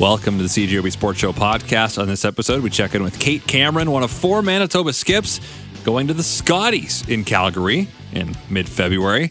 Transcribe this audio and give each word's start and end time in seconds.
Welcome 0.00 0.38
to 0.38 0.42
the 0.42 0.48
CJOB 0.48 0.90
Sports 0.90 1.20
Show 1.20 1.32
podcast. 1.32 2.00
On 2.00 2.08
this 2.08 2.24
episode, 2.24 2.64
we 2.64 2.70
check 2.70 2.96
in 2.96 3.04
with 3.04 3.20
Kate 3.20 3.46
Cameron, 3.46 3.92
one 3.92 4.02
of 4.02 4.10
four 4.10 4.42
Manitoba 4.42 4.92
skips 4.92 5.40
going 5.84 6.08
to 6.08 6.14
the 6.14 6.22
Scotties 6.22 7.08
in 7.08 7.22
Calgary 7.22 7.86
in 8.12 8.34
mid 8.50 8.68
February. 8.68 9.30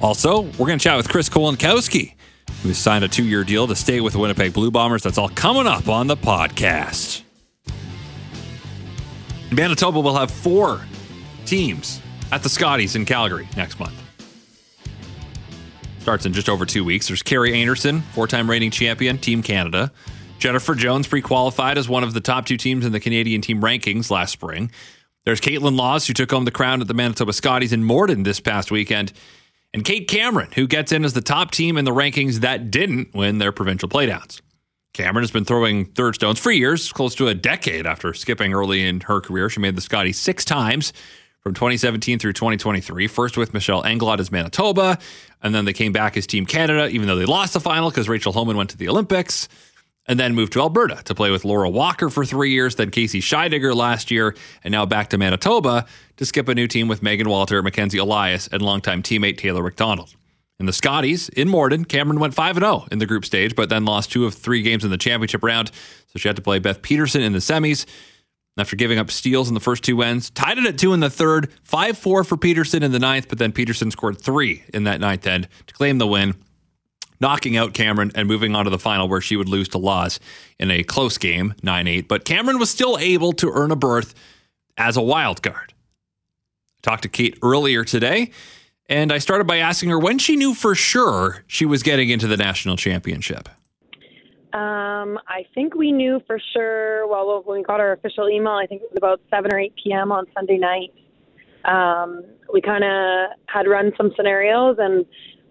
Also, 0.00 0.42
we're 0.42 0.66
going 0.68 0.78
to 0.78 0.82
chat 0.82 0.96
with 0.96 1.08
Chris 1.08 1.28
Kolankowski, 1.28 2.14
who 2.62 2.72
signed 2.74 3.04
a 3.04 3.08
two 3.08 3.24
year 3.24 3.42
deal 3.42 3.66
to 3.66 3.74
stay 3.74 4.00
with 4.00 4.12
the 4.12 4.20
Winnipeg 4.20 4.52
Blue 4.52 4.70
Bombers. 4.70 5.02
That's 5.02 5.18
all 5.18 5.30
coming 5.30 5.66
up 5.66 5.88
on 5.88 6.06
the 6.06 6.16
podcast. 6.16 7.22
Manitoba 9.50 9.98
will 9.98 10.14
have 10.16 10.30
four 10.30 10.80
teams 11.44 12.00
at 12.30 12.44
the 12.44 12.48
Scotties 12.48 12.94
in 12.94 13.04
Calgary 13.04 13.48
next 13.56 13.80
month. 13.80 14.03
Starts 16.04 16.26
in 16.26 16.34
just 16.34 16.50
over 16.50 16.66
two 16.66 16.84
weeks. 16.84 17.08
There's 17.08 17.22
Kerri 17.22 17.54
Einarson, 17.54 18.02
four 18.12 18.26
time 18.26 18.50
reigning 18.50 18.70
champion, 18.70 19.16
Team 19.16 19.42
Canada. 19.42 19.90
Jennifer 20.38 20.74
Jones 20.74 21.06
pre 21.06 21.22
qualified 21.22 21.78
as 21.78 21.88
one 21.88 22.04
of 22.04 22.12
the 22.12 22.20
top 22.20 22.44
two 22.44 22.58
teams 22.58 22.84
in 22.84 22.92
the 22.92 23.00
Canadian 23.00 23.40
team 23.40 23.62
rankings 23.62 24.10
last 24.10 24.30
spring. 24.30 24.70
There's 25.24 25.40
Kaitlyn 25.40 25.78
Lawes, 25.78 26.06
who 26.06 26.12
took 26.12 26.30
home 26.30 26.44
the 26.44 26.50
crown 26.50 26.82
at 26.82 26.88
the 26.88 26.92
Manitoba 26.92 27.32
Scotties 27.32 27.72
in 27.72 27.84
Morden 27.84 28.22
this 28.22 28.38
past 28.38 28.70
weekend. 28.70 29.14
And 29.72 29.82
Kate 29.82 30.06
Cameron, 30.06 30.50
who 30.54 30.66
gets 30.66 30.92
in 30.92 31.06
as 31.06 31.14
the 31.14 31.22
top 31.22 31.52
team 31.52 31.78
in 31.78 31.86
the 31.86 31.90
rankings 31.90 32.40
that 32.40 32.70
didn't 32.70 33.14
win 33.14 33.38
their 33.38 33.50
provincial 33.50 33.88
playdowns. 33.88 34.42
Cameron 34.92 35.22
has 35.22 35.30
been 35.30 35.46
throwing 35.46 35.86
third 35.86 36.16
stones 36.16 36.38
for 36.38 36.50
years, 36.50 36.92
close 36.92 37.14
to 37.14 37.28
a 37.28 37.34
decade 37.34 37.86
after 37.86 38.12
skipping 38.12 38.52
early 38.52 38.86
in 38.86 39.00
her 39.00 39.22
career. 39.22 39.48
She 39.48 39.60
made 39.60 39.74
the 39.74 39.80
Scotties 39.80 40.20
six 40.20 40.44
times 40.44 40.92
from 41.44 41.52
2017 41.52 42.18
through 42.18 42.32
2023. 42.32 43.06
First 43.06 43.36
with 43.36 43.52
Michelle 43.52 43.82
Englot 43.82 44.18
as 44.18 44.32
Manitoba, 44.32 44.98
and 45.42 45.54
then 45.54 45.66
they 45.66 45.74
came 45.74 45.92
back 45.92 46.16
as 46.16 46.26
Team 46.26 46.46
Canada, 46.46 46.88
even 46.88 47.06
though 47.06 47.16
they 47.16 47.26
lost 47.26 47.52
the 47.52 47.60
final 47.60 47.90
because 47.90 48.08
Rachel 48.08 48.32
Homan 48.32 48.56
went 48.56 48.70
to 48.70 48.78
the 48.78 48.88
Olympics 48.88 49.46
and 50.06 50.18
then 50.18 50.34
moved 50.34 50.54
to 50.54 50.60
Alberta 50.60 51.02
to 51.04 51.14
play 51.14 51.30
with 51.30 51.44
Laura 51.44 51.68
Walker 51.68 52.08
for 52.08 52.24
three 52.24 52.50
years, 52.50 52.76
then 52.76 52.90
Casey 52.90 53.20
Scheidegger 53.20 53.74
last 53.74 54.10
year, 54.10 54.34
and 54.62 54.72
now 54.72 54.86
back 54.86 55.10
to 55.10 55.18
Manitoba 55.18 55.84
to 56.16 56.24
skip 56.24 56.48
a 56.48 56.54
new 56.54 56.66
team 56.66 56.88
with 56.88 57.02
Meghan 57.02 57.26
Walter, 57.26 57.62
Mackenzie 57.62 57.98
Elias, 57.98 58.48
and 58.48 58.62
longtime 58.62 59.02
teammate 59.02 59.36
Taylor 59.36 59.62
McDonald. 59.62 60.16
In 60.58 60.64
the 60.64 60.72
Scotties 60.72 61.28
in 61.28 61.50
Morden, 61.50 61.84
Cameron 61.84 62.20
went 62.20 62.32
5 62.32 62.56
0 62.56 62.86
in 62.90 63.00
the 63.00 63.06
group 63.06 63.26
stage, 63.26 63.54
but 63.54 63.68
then 63.68 63.84
lost 63.84 64.10
two 64.10 64.24
of 64.24 64.32
three 64.32 64.62
games 64.62 64.82
in 64.82 64.90
the 64.90 64.96
championship 64.96 65.42
round. 65.42 65.70
So 66.06 66.18
she 66.18 66.26
had 66.26 66.36
to 66.36 66.42
play 66.42 66.58
Beth 66.58 66.80
Peterson 66.80 67.20
in 67.20 67.34
the 67.34 67.40
semis. 67.40 67.84
After 68.56 68.76
giving 68.76 68.98
up 68.98 69.10
steals 69.10 69.48
in 69.48 69.54
the 69.54 69.60
first 69.60 69.82
two 69.82 70.00
ends, 70.02 70.30
tied 70.30 70.58
it 70.58 70.66
at 70.66 70.78
two 70.78 70.92
in 70.92 71.00
the 71.00 71.10
third, 71.10 71.52
5 71.64 71.98
4 71.98 72.22
for 72.22 72.36
Peterson 72.36 72.82
in 72.84 72.92
the 72.92 73.00
ninth, 73.00 73.28
but 73.28 73.38
then 73.38 73.50
Peterson 73.50 73.90
scored 73.90 74.20
three 74.20 74.62
in 74.72 74.84
that 74.84 75.00
ninth 75.00 75.26
end 75.26 75.48
to 75.66 75.74
claim 75.74 75.98
the 75.98 76.06
win 76.06 76.34
knocking 77.20 77.56
out 77.56 77.74
Cameron 77.74 78.12
and 78.14 78.28
moving 78.28 78.54
on 78.54 78.64
to 78.64 78.70
the 78.70 78.78
final 78.78 79.08
where 79.08 79.20
she 79.20 79.36
would 79.36 79.48
lose 79.48 79.68
to 79.68 79.78
Lawes 79.78 80.20
in 80.58 80.70
a 80.70 80.82
close 80.82 81.18
game, 81.18 81.54
9 81.62 81.86
8. 81.86 82.08
But 82.08 82.24
Cameron 82.24 82.58
was 82.58 82.70
still 82.70 82.98
able 82.98 83.32
to 83.34 83.50
earn 83.50 83.70
a 83.70 83.76
berth 83.76 84.14
as 84.76 84.96
a 84.96 85.02
wild 85.02 85.42
card. 85.42 85.72
I 85.72 86.80
talked 86.82 87.02
to 87.02 87.08
Kate 87.08 87.38
earlier 87.42 87.84
today, 87.84 88.30
and 88.88 89.10
I 89.10 89.18
started 89.18 89.46
by 89.46 89.56
asking 89.56 89.90
her 89.90 89.98
when 89.98 90.18
she 90.18 90.36
knew 90.36 90.54
for 90.54 90.74
sure 90.74 91.44
she 91.46 91.64
was 91.64 91.82
getting 91.82 92.10
into 92.10 92.26
the 92.26 92.36
national 92.36 92.76
championship. 92.76 93.48
Um, 94.54 95.18
I 95.26 95.44
think 95.52 95.74
we 95.74 95.90
knew 95.90 96.20
for 96.28 96.38
sure. 96.52 97.08
Well, 97.08 97.42
when 97.44 97.58
we 97.58 97.64
got 97.64 97.80
our 97.80 97.90
official 97.90 98.28
email, 98.28 98.52
I 98.52 98.66
think 98.66 98.82
it 98.82 98.88
was 98.88 98.96
about 98.96 99.20
7 99.28 99.52
or 99.52 99.58
8 99.58 99.72
p.m. 99.82 100.12
on 100.12 100.26
Sunday 100.32 100.58
night. 100.58 100.94
Um, 101.64 102.24
we 102.52 102.60
kind 102.60 102.84
of 102.84 103.30
had 103.46 103.66
run 103.66 103.90
some 103.96 104.12
scenarios 104.16 104.76
and 104.78 105.04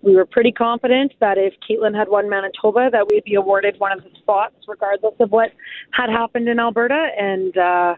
we 0.03 0.15
were 0.15 0.25
pretty 0.25 0.53
confident 0.53 1.11
that 1.19 1.37
if 1.37 1.53
Kaitlyn 1.69 1.93
had 1.93 2.07
won 2.07 2.29
Manitoba, 2.29 2.89
that 2.93 3.09
we'd 3.09 3.25
be 3.25 3.35
awarded 3.35 3.77
one 3.77 3.91
of 3.91 4.03
the 4.05 4.09
spots, 4.19 4.55
regardless 4.69 5.15
of 5.19 5.31
what 5.31 5.51
had 5.91 6.09
happened 6.09 6.47
in 6.47 6.57
Alberta. 6.59 7.09
And 7.17 7.57
uh, 7.57 7.95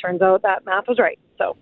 turns 0.00 0.22
out 0.22 0.42
that 0.42 0.64
math 0.64 0.86
was 0.86 1.00
right. 1.00 1.18
So. 1.38 1.56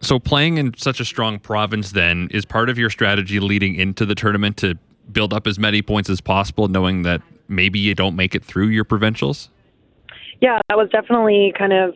So 0.00 0.18
playing 0.18 0.56
in 0.56 0.74
such 0.78 0.98
a 0.98 1.04
strong 1.04 1.38
province 1.38 1.92
then 1.92 2.28
is 2.30 2.46
part 2.46 2.70
of 2.70 2.78
your 2.78 2.88
strategy 2.88 3.38
leading 3.38 3.74
into 3.74 4.06
the 4.06 4.14
tournament 4.14 4.56
to 4.58 4.78
build 5.12 5.34
up 5.34 5.46
as 5.46 5.58
many 5.58 5.82
points 5.82 6.08
as 6.08 6.22
possible, 6.22 6.68
knowing 6.68 7.02
that 7.02 7.20
maybe 7.48 7.78
you 7.78 7.94
don't 7.94 8.16
make 8.16 8.34
it 8.34 8.44
through 8.44 8.68
your 8.68 8.84
provincials? 8.84 9.50
Yeah, 10.40 10.58
that 10.68 10.76
was 10.76 10.88
definitely 10.90 11.52
kind 11.56 11.72
of 11.72 11.94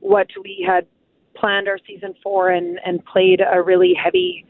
what 0.00 0.28
we 0.42 0.64
had 0.66 0.86
planned 1.34 1.68
our 1.68 1.78
season 1.86 2.14
for 2.22 2.50
and, 2.50 2.78
and 2.84 3.04
played 3.04 3.40
a 3.40 3.62
really 3.62 3.94
heavy 3.94 4.44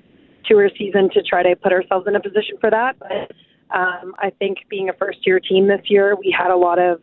tour 0.44 0.70
season 0.76 1.10
to 1.10 1.22
try 1.22 1.42
to 1.42 1.54
put 1.56 1.72
ourselves 1.72 2.06
in 2.06 2.16
a 2.16 2.20
position 2.20 2.56
for 2.60 2.70
that. 2.70 2.98
But 2.98 3.32
um, 3.76 4.14
I 4.18 4.30
think 4.38 4.58
being 4.68 4.88
a 4.88 4.92
first 4.94 5.26
year 5.26 5.40
team 5.40 5.68
this 5.68 5.82
year, 5.84 6.16
we 6.16 6.34
had 6.36 6.50
a 6.50 6.56
lot 6.56 6.78
of 6.78 7.00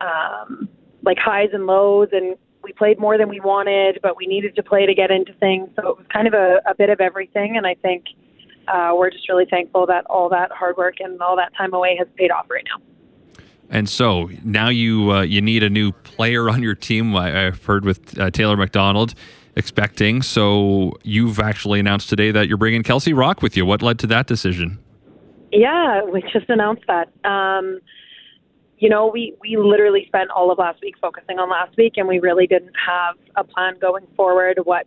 um, 0.00 0.68
like 1.04 1.18
highs 1.18 1.50
and 1.52 1.66
lows, 1.66 2.08
and 2.12 2.36
we 2.62 2.72
played 2.72 2.98
more 2.98 3.18
than 3.18 3.28
we 3.28 3.40
wanted, 3.40 3.98
but 4.02 4.16
we 4.16 4.26
needed 4.26 4.54
to 4.56 4.62
play 4.62 4.86
to 4.86 4.94
get 4.94 5.10
into 5.10 5.32
things. 5.34 5.68
So 5.76 5.88
it 5.88 5.98
was 5.98 6.06
kind 6.12 6.28
of 6.28 6.34
a, 6.34 6.60
a 6.66 6.74
bit 6.74 6.90
of 6.90 7.00
everything, 7.00 7.56
and 7.56 7.66
I 7.66 7.74
think 7.74 8.04
uh, 8.68 8.92
we're 8.94 9.10
just 9.10 9.28
really 9.28 9.46
thankful 9.46 9.86
that 9.86 10.06
all 10.06 10.28
that 10.30 10.50
hard 10.52 10.76
work 10.76 10.96
and 11.00 11.20
all 11.20 11.36
that 11.36 11.54
time 11.56 11.72
away 11.74 11.96
has 11.98 12.08
paid 12.16 12.30
off 12.30 12.50
right 12.50 12.64
now. 12.64 12.82
And 13.70 13.88
so 13.88 14.28
now 14.44 14.68
you 14.68 15.12
uh, 15.12 15.22
you 15.22 15.40
need 15.40 15.62
a 15.62 15.70
new 15.70 15.92
player 15.92 16.50
on 16.50 16.62
your 16.62 16.74
team. 16.74 17.16
I, 17.16 17.30
have 17.30 17.64
heard 17.64 17.84
with 17.84 18.18
uh, 18.18 18.30
Taylor 18.30 18.56
McDonald 18.56 19.14
expecting. 19.56 20.22
So 20.22 20.92
you've 21.02 21.40
actually 21.40 21.80
announced 21.80 22.08
today 22.08 22.30
that 22.30 22.48
you're 22.48 22.58
bringing 22.58 22.82
Kelsey 22.82 23.12
Rocque 23.12 23.42
with 23.42 23.56
you. 23.56 23.64
What 23.64 23.82
led 23.82 23.98
to 24.00 24.06
that 24.08 24.26
decision? 24.26 24.78
Yeah, 25.52 26.02
we 26.04 26.22
just 26.32 26.48
announced 26.48 26.84
that. 26.88 27.10
Um, 27.28 27.80
you 28.78 28.88
know, 28.88 29.06
we, 29.06 29.34
we 29.40 29.56
literally 29.56 30.04
spent 30.06 30.30
all 30.30 30.50
of 30.50 30.58
last 30.58 30.80
week 30.82 30.96
focusing 31.00 31.38
on 31.38 31.48
last 31.48 31.76
week, 31.76 31.94
and 31.96 32.08
we 32.08 32.18
really 32.18 32.46
didn't 32.46 32.74
have 32.86 33.16
a 33.36 33.44
plan 33.44 33.78
going 33.78 34.06
forward 34.16 34.58
what 34.64 34.86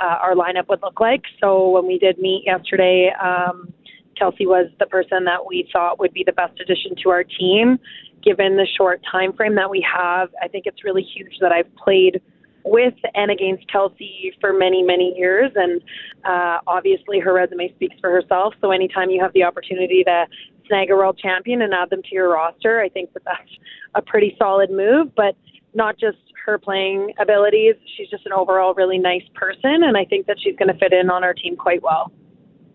uh, 0.00 0.18
our 0.22 0.34
lineup 0.34 0.68
would 0.68 0.82
look 0.82 1.00
like. 1.00 1.22
So 1.40 1.70
when 1.70 1.86
we 1.86 1.98
did 1.98 2.18
meet 2.18 2.44
yesterday, 2.46 3.10
um, 3.22 3.72
Kelsey 4.18 4.46
was 4.46 4.70
the 4.78 4.86
person 4.86 5.24
that 5.24 5.46
we 5.46 5.68
thought 5.72 5.98
would 5.98 6.12
be 6.12 6.24
the 6.24 6.32
best 6.32 6.58
addition 6.60 6.94
to 7.02 7.10
our 7.10 7.24
team. 7.24 7.78
Given 8.22 8.56
the 8.56 8.66
short 8.78 9.02
time 9.10 9.32
frame 9.34 9.54
that 9.56 9.68
we 9.68 9.84
have, 9.92 10.30
I 10.42 10.48
think 10.48 10.64
it's 10.66 10.84
really 10.84 11.02
huge 11.02 11.38
that 11.40 11.52
I've 11.52 11.74
played– 11.76 12.20
with 12.64 12.94
and 13.14 13.30
against 13.30 13.70
Kelsey 13.70 14.32
for 14.40 14.52
many, 14.52 14.82
many 14.82 15.14
years. 15.16 15.52
And 15.54 15.80
uh, 16.24 16.58
obviously, 16.66 17.20
her 17.20 17.32
resume 17.32 17.72
speaks 17.74 17.96
for 18.00 18.10
herself. 18.10 18.54
So, 18.60 18.70
anytime 18.70 19.10
you 19.10 19.22
have 19.22 19.32
the 19.34 19.44
opportunity 19.44 20.02
to 20.04 20.26
snag 20.66 20.90
a 20.90 20.96
world 20.96 21.18
champion 21.22 21.62
and 21.62 21.72
add 21.74 21.90
them 21.90 22.02
to 22.02 22.08
your 22.12 22.32
roster, 22.32 22.80
I 22.80 22.88
think 22.88 23.12
that 23.12 23.22
that's 23.24 23.50
a 23.94 24.02
pretty 24.02 24.34
solid 24.38 24.70
move. 24.70 25.14
But 25.14 25.36
not 25.74 25.98
just 25.98 26.18
her 26.44 26.58
playing 26.58 27.12
abilities, 27.18 27.74
she's 27.96 28.08
just 28.08 28.26
an 28.26 28.32
overall 28.32 28.74
really 28.74 28.98
nice 28.98 29.24
person. 29.34 29.82
And 29.82 29.96
I 29.96 30.04
think 30.04 30.26
that 30.26 30.36
she's 30.40 30.56
going 30.56 30.68
to 30.68 30.78
fit 30.78 30.92
in 30.92 31.10
on 31.10 31.24
our 31.24 31.34
team 31.34 31.56
quite 31.56 31.82
well. 31.82 32.12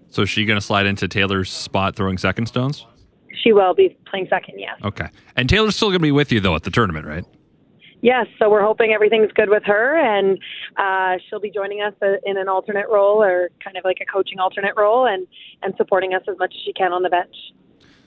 So, 0.10 0.24
is 0.24 0.30
she 0.30 0.46
going 0.46 0.58
to 0.58 0.66
slide 0.66 0.88
into 0.88 1.08
Taylor's 1.08 1.52
spot 1.52 1.96
throwing 1.96 2.18
second 2.18 2.48
stones? 2.48 2.86
She 3.44 3.54
will 3.54 3.76
be 3.76 3.96
playing 4.10 4.28
second, 4.30 4.60
yes. 4.60 4.76
Okay. 4.84 5.08
And 5.36 5.48
Taylor's 5.48 5.76
still 5.76 5.90
going 5.90 6.00
to 6.00 6.04
be 6.04 6.12
with 6.12 6.32
you, 6.32 6.40
though, 6.40 6.56
at 6.56 6.64
the 6.64 6.72
tournament, 6.72 7.06
right? 7.06 7.26
Yes, 8.02 8.28
so 8.40 8.50
we're 8.50 8.64
hoping 8.64 8.92
everything's 8.92 9.32
good 9.34 9.50
with 9.50 9.64
her, 9.66 9.98
and 9.98 10.40
uh, 10.78 11.22
she'll 11.30 11.42
be 11.42 11.52
joining 11.52 11.82
us 11.82 11.94
uh, 12.02 12.14
in 12.26 12.38
an 12.38 12.48
alternate 12.48 12.88
role, 12.90 13.22
or 13.22 13.50
kind 13.64 13.76
of 13.76 13.84
like 13.84 13.98
a 14.02 14.06
coaching 14.06 14.40
alternate 14.40 14.74
role, 14.78 15.06
and 15.06 15.28
and 15.64 15.74
supporting 15.76 16.14
us 16.14 16.22
as 16.30 16.38
much 16.38 16.54
as 16.56 16.62
she 16.64 16.72
can 16.72 16.94
on 16.94 17.04
the 17.04 17.10
bench. 17.10 17.36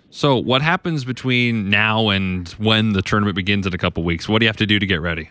So, 0.08 0.36
what 0.36 0.62
happens 0.62 1.04
between 1.04 1.68
now 1.68 2.08
and 2.08 2.48
when 2.52 2.94
the 2.94 3.02
tournament 3.02 3.36
begins 3.36 3.66
in 3.66 3.74
a 3.74 3.78
couple 3.78 4.02
weeks? 4.02 4.28
What 4.28 4.38
do 4.38 4.44
you 4.44 4.48
have 4.48 4.56
to 4.58 4.66
do 4.66 4.78
to 4.78 4.86
get 4.86 5.02
ready? 5.02 5.30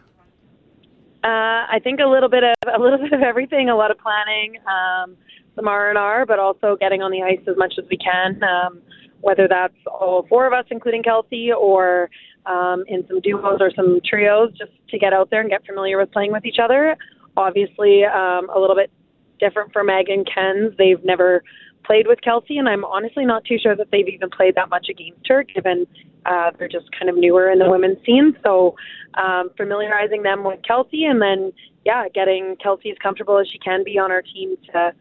Uh, 1.23 1.69
I 1.69 1.79
think 1.83 1.99
a 1.99 2.07
little 2.07 2.29
bit 2.29 2.43
of 2.43 2.55
a 2.73 2.81
little 2.81 2.97
bit 3.03 3.13
of 3.13 3.21
everything, 3.21 3.69
a 3.69 3.75
lot 3.75 3.91
of 3.91 3.97
planning, 3.99 4.57
um, 4.65 5.15
some 5.55 5.67
R 5.67 5.89
and 5.89 5.97
R, 5.97 6.25
but 6.25 6.39
also 6.39 6.75
getting 6.79 7.01
on 7.01 7.11
the 7.11 7.21
ice 7.21 7.45
as 7.47 7.57
much 7.57 7.75
as 7.77 7.85
we 7.89 7.97
can. 7.97 8.41
Um, 8.43 8.81
whether 9.21 9.47
that's 9.47 9.77
all 9.85 10.25
four 10.27 10.47
of 10.47 10.53
us, 10.53 10.65
including 10.71 11.03
Kelsey, 11.03 11.51
or 11.51 12.09
um, 12.45 12.83
in 12.87 13.05
some 13.07 13.21
duos 13.21 13.57
or 13.59 13.71
some 13.75 13.99
trios 14.03 14.49
just 14.57 14.71
to 14.89 14.97
get 14.97 15.13
out 15.13 15.29
there 15.29 15.41
and 15.41 15.49
get 15.49 15.65
familiar 15.65 15.97
with 15.97 16.11
playing 16.11 16.31
with 16.31 16.45
each 16.45 16.57
other. 16.61 16.97
Obviously, 17.37 18.03
um, 18.03 18.49
a 18.49 18.59
little 18.59 18.75
bit 18.75 18.91
different 19.39 19.71
for 19.71 19.83
Meg 19.83 20.09
and 20.09 20.27
Ken's. 20.27 20.75
They've 20.77 21.03
never 21.03 21.43
played 21.83 22.07
with 22.07 22.21
Kelsey, 22.21 22.57
and 22.57 22.67
I'm 22.67 22.85
honestly 22.85 23.25
not 23.25 23.43
too 23.45 23.57
sure 23.61 23.75
that 23.75 23.87
they've 23.91 24.07
even 24.07 24.29
played 24.29 24.55
that 24.55 24.69
much 24.69 24.87
against 24.89 25.27
her, 25.27 25.43
given 25.43 25.87
uh, 26.25 26.51
they're 26.57 26.67
just 26.67 26.91
kind 26.97 27.09
of 27.09 27.17
newer 27.17 27.49
in 27.49 27.59
the 27.59 27.69
women's 27.69 27.97
scene. 28.05 28.35
So, 28.43 28.75
um, 29.15 29.49
familiarizing 29.57 30.23
them 30.23 30.43
with 30.43 30.59
Kelsey, 30.67 31.05
and 31.05 31.21
then 31.21 31.51
yeah, 31.85 32.07
getting 32.13 32.55
Kelsey 32.61 32.91
as 32.91 32.97
comfortable 33.01 33.39
as 33.39 33.47
she 33.47 33.57
can 33.57 33.83
be 33.83 33.97
on 33.97 34.11
our 34.11 34.21
team 34.21 34.55
to 34.73 34.93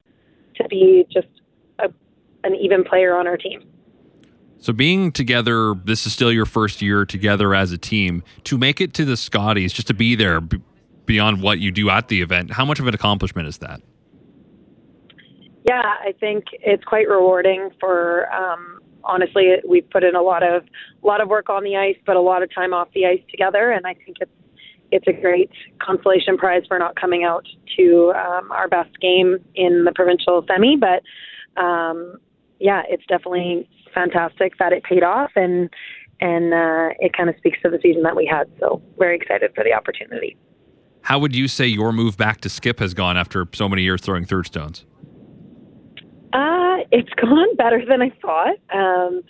to 0.57 0.69
be 0.69 1.07
just 1.13 1.29
a, 1.79 1.91
an 2.45 2.55
even 2.55 2.85
player 2.85 3.17
on 3.17 3.27
our 3.27 3.37
team. 3.37 3.63
So 4.59 4.75
being 4.75 5.11
together, 5.11 5.75
this 5.85 6.07
is 6.07 6.13
still 6.13 6.31
your 6.31 6.45
first 6.45 6.83
year 6.83 7.07
together 7.07 7.55
as 7.55 7.73
a 7.73 7.79
team. 7.79 8.23
To 8.45 8.59
make 8.59 8.81
it 8.81 8.93
to 8.95 9.07
the 9.07 9.17
Scotties, 9.17 9.73
just 9.73 9.89
to 9.89 9.95
be 9.95 10.15
there 10.15 10.41
b- 10.43 10.61
beyond 11.07 11.41
what 11.41 11.61
you 11.61 11.71
do 11.71 11.89
at 11.89 12.09
the 12.09 12.21
event, 12.21 12.53
how 12.53 12.67
much 12.67 12.79
of 12.79 12.87
an 12.87 12.95
accomplishment 12.95 13.49
is 13.49 13.59
that? 13.59 13.81
Yeah, 15.71 15.95
I 16.01 16.13
think 16.19 16.47
it's 16.53 16.83
quite 16.83 17.09
rewarding 17.09 17.71
for 17.79 18.27
um, 18.35 18.81
honestly, 19.05 19.53
we've 19.69 19.89
put 19.89 20.03
in 20.03 20.17
a 20.17 20.21
lot 20.21 20.43
of 20.43 20.65
a 21.01 21.07
lot 21.07 21.21
of 21.21 21.29
work 21.29 21.49
on 21.49 21.63
the 21.63 21.77
ice, 21.77 21.95
but 22.05 22.17
a 22.17 22.21
lot 22.21 22.43
of 22.43 22.53
time 22.53 22.75
off 22.75 22.89
the 22.93 23.07
ice 23.07 23.23
together, 23.31 23.71
and 23.71 23.87
I 23.87 23.95
think 23.95 24.17
it's 24.19 24.33
it's 24.91 25.07
a 25.07 25.13
great 25.13 25.53
consolation 25.81 26.37
prize 26.37 26.63
for 26.67 26.77
not 26.77 26.97
coming 26.97 27.23
out 27.23 27.47
to 27.77 28.13
um, 28.17 28.51
our 28.51 28.67
best 28.67 28.91
game 29.01 29.39
in 29.55 29.85
the 29.85 29.93
provincial 29.95 30.45
semi. 30.49 30.77
But 30.77 31.05
um, 31.63 32.17
yeah, 32.59 32.83
it's 32.89 33.07
definitely 33.07 33.69
fantastic 33.95 34.59
that 34.59 34.73
it 34.73 34.83
paid 34.83 35.05
off, 35.05 35.31
and 35.37 35.71
and 36.21 36.53
uh, 36.53 36.89
it 36.99 37.13
kind 37.17 37.31
of 37.31 37.37
speaks 37.37 37.59
to 37.63 37.71
the 37.71 37.79
season 37.81 38.03
that 38.03 38.17
we 38.17 38.27
had. 38.27 38.51
So 38.59 38.83
very 38.99 39.15
excited 39.15 39.53
for 39.55 39.63
the 39.63 39.73
opportunity. 39.73 40.37
How 41.03 41.21
would 41.21 41.37
you 41.37 41.47
say 41.47 41.69
your 41.69 41.93
move 41.93 42.17
back 42.17 42.41
to 42.41 42.49
skip 42.49 42.81
has 42.81 42.93
gone 42.93 43.17
after 43.17 43.47
so 43.55 43.69
many 43.69 43.83
years 43.83 44.01
throwing 44.01 44.25
third 44.25 44.47
stones? 44.47 44.85
Uh, 46.33 46.79
it's 46.91 47.11
gone 47.21 47.57
better 47.57 47.83
than 47.87 48.03
I 48.03 48.11
thought. 48.21 48.57
Um, 48.73 49.23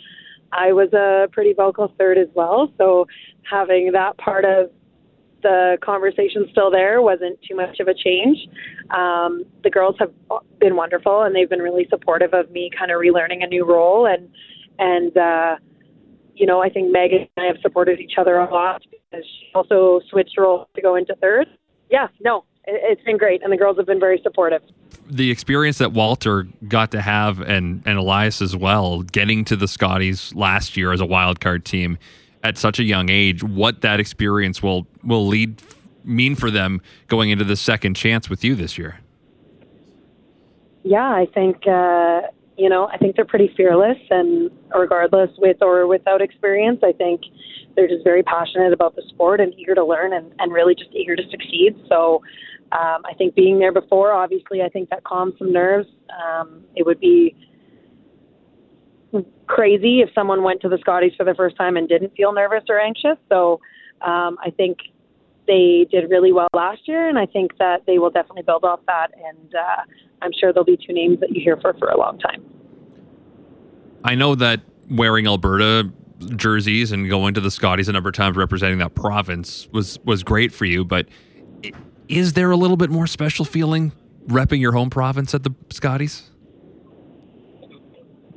I 0.53 0.73
was 0.73 0.93
a 0.93 1.29
pretty 1.31 1.53
vocal 1.53 1.93
third 1.99 2.19
as 2.19 2.29
well, 2.35 2.73
so 2.77 3.07
having 3.49 3.93
that 3.93 4.19
part 4.19 4.45
of 4.45 4.71
the 5.43 5.79
conversation 5.83 6.47
still 6.51 6.71
there 6.71 7.01
wasn't 7.01 7.39
too 7.49 7.57
much 7.57 7.81
of 7.81 7.89
a 7.89 7.95
change. 7.95 8.39
Um, 8.91 9.45
the 9.63 9.71
girls 9.71 9.97
have 9.99 10.13
been 10.59 10.77
wonderful, 10.77 11.23
and 11.23 11.35
they've 11.35 11.49
been 11.49 11.61
really 11.61 11.87
supportive 11.89 12.35
of 12.35 12.51
me 12.51 12.71
kind 12.77 12.91
of 12.91 13.01
relearning 13.01 13.43
a 13.43 13.47
new 13.47 13.65
role. 13.65 14.07
And 14.07 14.29
and 14.79 15.17
uh, 15.17 15.57
you 16.35 16.47
know, 16.47 16.61
I 16.61 16.69
think 16.69 16.95
Meghan 16.95 17.29
and 17.37 17.45
I 17.45 17.47
have 17.47 17.57
supported 17.63 18.01
each 18.01 18.15
other 18.19 18.37
a 18.37 18.53
lot 18.53 18.83
because 18.91 19.25
she 19.25 19.51
also 19.55 20.01
switched 20.11 20.37
roles 20.39 20.67
to 20.75 20.83
go 20.83 20.97
into 20.97 21.15
third. 21.17 21.47
Yeah, 21.91 22.09
no, 22.21 22.45
it's 22.67 23.03
been 23.03 23.17
great, 23.17 23.43
and 23.43 23.53
the 23.53 23.57
girls 23.57 23.77
have 23.77 23.87
been 23.87 24.01
very 24.01 24.21
supportive. 24.23 24.63
The 25.09 25.31
experience 25.31 25.79
that 25.79 25.93
Walter 25.93 26.47
got 26.69 26.91
to 26.93 27.01
have, 27.01 27.41
and 27.41 27.83
and 27.87 27.99
Elias 27.99 28.41
as 28.43 28.57
well, 28.57 29.03
getting 29.03 29.45
to 29.47 29.57
the 29.57 29.69
Scotties 29.69 30.35
last 30.35 30.77
year 30.77 30.93
as 30.93 31.01
a 31.01 31.07
wild 31.07 31.41
card 31.41 31.65
team 31.65 31.99
at 32.43 32.57
such 32.57 32.79
a 32.79 32.85
young 32.85 33.11
age, 33.11 33.43
what 33.43 33.81
that 33.83 34.01
experience 34.01 34.63
will 34.63 34.87
will 35.03 35.27
lead 35.27 35.63
mean 36.05 36.35
for 36.35 36.51
them 36.51 36.81
going 37.09 37.31
into 37.31 37.45
the 37.45 37.57
second 37.57 37.95
chance 37.95 38.31
with 38.31 38.45
you 38.45 38.55
this 38.55 38.79
year. 38.79 39.01
Yeah, 40.83 41.11
I 41.11 41.27
think 41.27 41.67
uh, 41.67 42.23
you 42.61 42.69
know 42.69 42.89
I 42.93 42.99
think 42.99 43.17
they're 43.17 43.25
pretty 43.25 43.51
fearless, 43.57 43.99
and 44.11 44.51
regardless 44.77 45.31
with 45.39 45.57
or 45.63 45.87
without 45.87 46.21
experience, 46.21 46.81
I 46.85 46.93
think 46.93 47.23
they're 47.75 47.89
just 47.89 48.05
very 48.05 48.23
passionate 48.23 48.73
about 48.73 48.95
the 48.97 49.03
sport 49.09 49.41
and 49.41 49.55
eager 49.55 49.75
to 49.75 49.85
learn 49.85 50.13
and, 50.13 50.33
and 50.39 50.53
really 50.53 50.75
just 50.75 50.91
eager 50.93 51.17
to 51.17 51.23
succeed. 51.31 51.77
So 51.89 52.21
um, 52.73 53.03
I 53.09 53.15
think 53.17 53.35
being 53.35 53.59
there 53.59 53.73
before, 53.73 54.13
obviously, 54.13 54.63
I 54.63 54.69
think 54.69 54.91
that 54.91 55.03
calms 55.05 55.35
some 55.39 55.53
nerves. 55.53 55.89
Um, 56.23 56.63
it 56.77 56.85
would 56.85 57.01
be 57.01 57.35
crazy 59.47 60.01
if 60.01 60.11
someone 60.15 60.43
went 60.43 60.61
to 60.63 60.69
the 60.69 60.79
Scotties 60.79 61.13
for 61.17 61.25
the 61.25 61.35
first 61.35 61.57
time 61.57 61.77
and 61.77 61.89
didn't 61.89 62.15
feel 62.17 62.33
nervous 62.33 62.63
or 62.69 62.79
anxious. 62.79 63.17
So 63.29 63.61
um, 64.03 64.39
I 64.45 64.51
think 64.57 64.79
they 65.51 65.87
did 65.91 66.09
really 66.09 66.33
well 66.33 66.49
last 66.53 66.87
year, 66.87 67.09
and 67.09 67.19
I 67.19 67.27
think 67.27 67.59
that 67.59 67.85
they 67.85 67.99
will 67.99 68.11
definitely 68.11 68.43
build 68.43 68.63
off 68.65 68.81
that. 68.87 69.09
And 69.17 69.55
uh, 69.55 69.83
I'm 70.23 70.31
sure 70.39 70.53
there'll 70.53 70.65
be 70.65 70.77
two 70.77 70.93
names 70.93 71.19
that 71.21 71.31
you 71.31 71.43
hear 71.43 71.57
for 71.57 71.75
for 71.75 71.89
a 71.89 71.99
long 71.99 72.19
time. 72.21 72.45
I 74.05 74.15
know 74.15 74.37
that 74.37 74.61
wearing 74.89 75.27
Alberta 75.27 75.91
jerseys 76.37 76.93
and 76.93 77.09
going 77.09 77.35
to 77.35 77.41
the 77.41 77.51
Scotties 77.51 77.89
a 77.89 77.93
number 77.93 78.11
of 78.11 78.15
times 78.15 78.37
representing 78.37 78.79
that 78.79 78.95
province 78.95 79.69
was 79.73 79.99
was 80.05 80.23
great 80.23 80.53
for 80.53 80.67
you, 80.67 80.85
but 80.85 81.09
is 82.09 82.35
there 82.35 82.51
a 82.53 82.57
little 82.57 82.77
bit 82.77 82.91
more 82.91 83.09
special 83.09 83.45
feeling 83.45 83.93
repping 84.29 84.61
your 84.61 84.73
home 84.73 84.91
province 84.91 85.35
at 85.35 85.43
the 85.43 85.55
Scotties? 85.71 86.31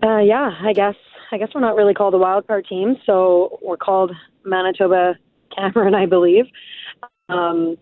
Uh, 0.02 0.18
yeah, 0.18 0.52
I 0.62 0.74
guess. 0.74 0.96
I 1.32 1.38
guess 1.38 1.50
we're 1.56 1.62
not 1.62 1.76
really 1.76 1.96
called 1.96 2.14
a 2.14 2.18
wild 2.20 2.46
card 2.46 2.68
team, 2.70 2.96
so 3.08 3.58
we're 3.64 3.78
called 3.78 4.12
Manitoba 4.46 5.16
Cameron, 5.56 5.96
I 5.96 6.06
believe. 6.06 6.46
Um, 7.30 7.78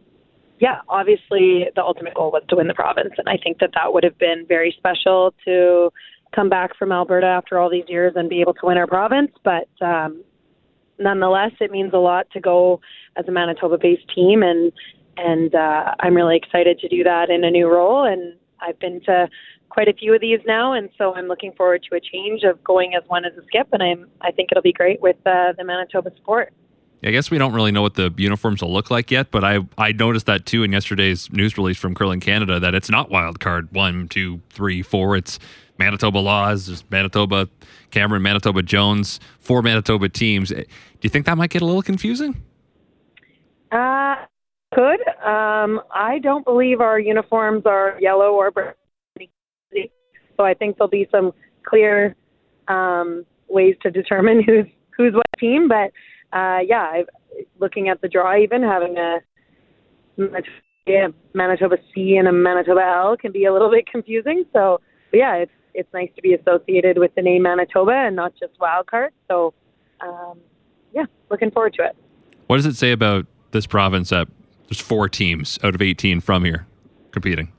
yeah, 0.60 0.82
obviously 0.90 1.66
the 1.76 1.82
ultimate 1.82 2.14
goal 2.14 2.32
was 2.32 2.44
to 2.50 2.56
win 2.56 2.68
the 2.68 2.74
province, 2.74 3.14
and 3.18 3.28
I 3.28 3.38
think 3.38 3.58
that 3.60 3.72
that 3.74 3.94
would 3.94 4.04
have 4.04 4.18
been 4.20 4.46
very 4.48 4.74
special 4.78 5.34
to 5.46 5.92
come 6.36 6.50
back 6.50 6.78
from 6.78 6.92
Alberta 6.92 7.26
after 7.26 7.58
all 7.58 7.70
these 7.70 7.86
years 7.88 8.14
and 8.16 8.30
be 8.30 8.42
able 8.42 8.54
to 8.54 8.66
win 8.66 8.78
our 8.78 8.88
province. 8.88 9.32
But 9.44 9.68
um, 9.82 10.24
nonetheless, 11.00 11.52
it 11.60 11.72
means 11.72 11.94
a 11.94 11.98
lot 11.98 12.30
to 12.32 12.40
go 12.40 12.80
as 13.18 13.28
a 13.28 13.32
Manitoba-based 13.32 14.14
team, 14.14 14.44
and 14.44 14.72
and 15.18 15.54
uh, 15.54 15.96
I'm 16.00 16.16
really 16.16 16.38
excited 16.38 16.80
to 16.80 16.88
do 16.88 17.04
that 17.04 17.30
in 17.30 17.44
a 17.44 17.52
new 17.52 17.68
role. 17.68 18.06
And 18.06 18.36
I've 18.62 18.80
been 18.80 19.02
to 19.06 19.28
quite 19.70 19.88
a 19.88 19.94
few 19.94 20.14
of 20.14 20.22
these 20.22 20.40
now, 20.46 20.74
and 20.74 20.90
so 20.98 21.14
I'm 21.16 21.28
looking 21.28 21.54
forward 21.54 21.84
to 21.90 21.96
a 21.96 22.00
change 22.00 22.44
of 22.44 22.64
going 22.64 22.94
as 22.96 23.04
one 23.08 23.26
as 23.26 23.34
a 23.38 23.44
skip, 23.48 23.68
and 23.72 23.82
I'm 23.82 24.08
I 24.22 24.32
think 24.32 24.50
it'll 24.52 24.62
be 24.62 24.74
great 24.74 25.02
with 25.02 25.18
uh, 25.26 25.54
the 25.58 25.64
Manitoba 25.64 26.12
sport. 26.18 26.54
I 27.04 27.10
guess 27.10 27.32
we 27.32 27.40
don't 27.40 27.54
really 27.54 27.72
know 27.72 27.82
what 27.82 27.96
the 27.96 28.14
uniforms 28.18 28.62
will 28.62 28.72
look 28.72 28.92
like 28.92 29.10
yet, 29.10 29.32
but 29.32 29.44
I 29.44 29.60
I 29.78 29.92
noticed 29.92 30.28
that 30.28 30.46
too 30.46 30.64
in 30.64 30.72
yesterday's 30.72 31.32
news 31.32 31.58
release 31.58 31.78
from 31.78 31.96
Curling 31.96 32.20
Canada 32.20 32.60
that 32.60 32.76
it's 32.76 32.90
not 32.90 33.10
wild 33.10 33.40
card 33.40 33.70
one, 33.72 34.08
two, 34.08 34.42
three, 34.52 34.82
four. 34.82 35.16
It's 35.16 35.40
Manitoba 35.80 36.20
Lawes, 36.20 36.68
there's 36.68 36.84
Manitoba 36.92 37.50
Cameron, 37.90 38.22
Manitoba 38.22 38.62
Jones, 38.62 39.20
four 39.40 39.64
Manitoba 39.64 40.10
teams. 40.10 40.52
Eh, 40.52 40.64
do 40.64 40.66
you 41.02 41.10
think 41.10 41.26
that 41.26 41.38
might 41.38 41.50
get 41.50 41.64
a 41.64 41.66
little 41.66 41.82
confusing? 41.82 42.40
Uh, 43.72 44.16
could. 44.74 45.02
Um, 45.26 45.82
I 45.92 46.20
don't 46.22 46.46
believe 46.46 46.82
our 46.82 47.00
uniforms 47.00 47.64
are 47.66 47.98
yellow 48.00 48.34
or 48.34 48.52
brown. 48.52 48.74
So 50.38 50.46
I 50.46 50.54
think 50.54 50.78
there'll 50.78 50.90
be 50.90 51.08
some 51.12 51.34
clear 51.64 52.16
um, 52.68 53.26
ways 53.48 53.76
to 53.82 53.92
determine 53.92 54.44
who's 54.46 54.66
who's 54.96 55.14
what 55.14 55.26
team. 55.40 55.68
But 55.68 55.92
uh, 56.34 56.60
yeah, 56.66 56.90
I've, 56.94 57.10
looking 57.60 57.90
at 57.90 58.02
the 58.02 58.08
draw, 58.08 58.38
even 58.38 58.64
having 58.64 58.98
a 58.98 59.20
yeah, 60.88 61.08
Manitoba 61.34 61.78
C 61.94 62.16
and 62.18 62.28
a 62.28 62.32
Manitoba 62.32 62.82
L 62.82 63.18
can 63.18 63.32
be 63.32 63.46
a 63.46 63.54
little 63.54 63.70
bit 63.70 63.88
confusing. 63.90 64.46
So 64.54 64.82
yeah, 65.14 65.36
it's 65.36 65.52
it's 65.74 65.92
nice 65.94 66.10
to 66.16 66.22
be 66.22 66.34
associated 66.34 66.98
with 66.98 67.14
the 67.16 67.22
name 67.22 67.44
Manitoba 67.44 67.92
and 67.92 68.16
not 68.16 68.34
just 68.40 68.58
wildcard. 68.60 69.10
So 69.30 69.54
um, 70.02 70.40
yeah, 70.94 71.06
looking 71.30 71.52
forward 71.52 71.74
to 71.76 71.86
it. 71.86 71.96
What 72.48 72.58
does 72.58 72.66
it 72.66 72.76
say 72.76 72.92
about 72.92 73.26
this 73.52 73.66
province 73.66 74.10
that 74.10 74.28
there's 74.68 74.82
four 74.82 75.08
teams 75.08 75.60
out 75.64 75.76
of 75.76 75.82
18 75.82 76.20
from 76.20 76.44
here 76.44 76.68
competing? 77.12 77.52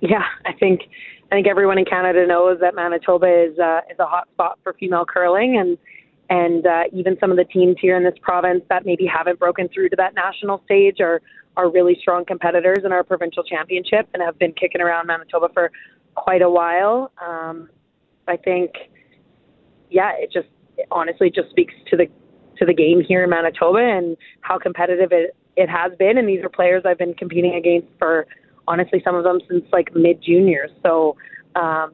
Yeah, 0.00 0.24
I 0.46 0.52
think 0.52 0.82
I 1.30 1.34
think 1.34 1.46
everyone 1.46 1.78
in 1.78 1.84
Canada 1.84 2.26
knows 2.26 2.58
that 2.60 2.74
Manitoba 2.74 3.26
is 3.26 3.58
uh, 3.58 3.80
is 3.90 3.98
a 3.98 4.06
hot 4.06 4.28
spot 4.32 4.58
for 4.62 4.72
female 4.74 5.04
curling, 5.04 5.58
and 5.58 5.76
and 6.30 6.66
uh, 6.66 6.82
even 6.92 7.16
some 7.20 7.30
of 7.30 7.36
the 7.36 7.44
teams 7.44 7.76
here 7.80 7.96
in 7.96 8.04
this 8.04 8.14
province 8.20 8.62
that 8.68 8.84
maybe 8.84 9.06
haven't 9.06 9.38
broken 9.38 9.68
through 9.68 9.88
to 9.90 9.96
that 9.96 10.14
national 10.14 10.62
stage 10.64 11.00
are 11.00 11.20
are 11.56 11.70
really 11.70 11.96
strong 12.00 12.24
competitors 12.24 12.78
in 12.84 12.92
our 12.92 13.02
provincial 13.02 13.42
championship 13.42 14.08
and 14.14 14.22
have 14.22 14.38
been 14.38 14.52
kicking 14.52 14.80
around 14.80 15.08
Manitoba 15.08 15.48
for 15.52 15.72
quite 16.14 16.40
a 16.40 16.48
while. 16.48 17.10
Um, 17.20 17.68
I 18.28 18.36
think, 18.36 18.70
yeah, 19.90 20.12
it 20.16 20.30
just 20.32 20.48
it 20.76 20.86
honestly 20.90 21.30
just 21.30 21.50
speaks 21.50 21.74
to 21.90 21.96
the 21.96 22.06
to 22.58 22.64
the 22.64 22.74
game 22.74 23.00
here 23.00 23.24
in 23.24 23.30
Manitoba 23.30 23.78
and 23.78 24.16
how 24.42 24.58
competitive 24.58 25.10
it 25.12 25.36
it 25.56 25.68
has 25.68 25.92
been. 25.98 26.18
And 26.18 26.28
these 26.28 26.44
are 26.44 26.48
players 26.48 26.84
I've 26.86 26.98
been 26.98 27.14
competing 27.14 27.54
against 27.54 27.88
for 27.98 28.26
honestly, 28.68 29.00
some 29.02 29.16
of 29.16 29.24
them 29.24 29.40
since 29.48 29.64
like 29.72 29.94
mid 29.96 30.22
juniors. 30.22 30.70
So 30.84 31.16
um, 31.56 31.92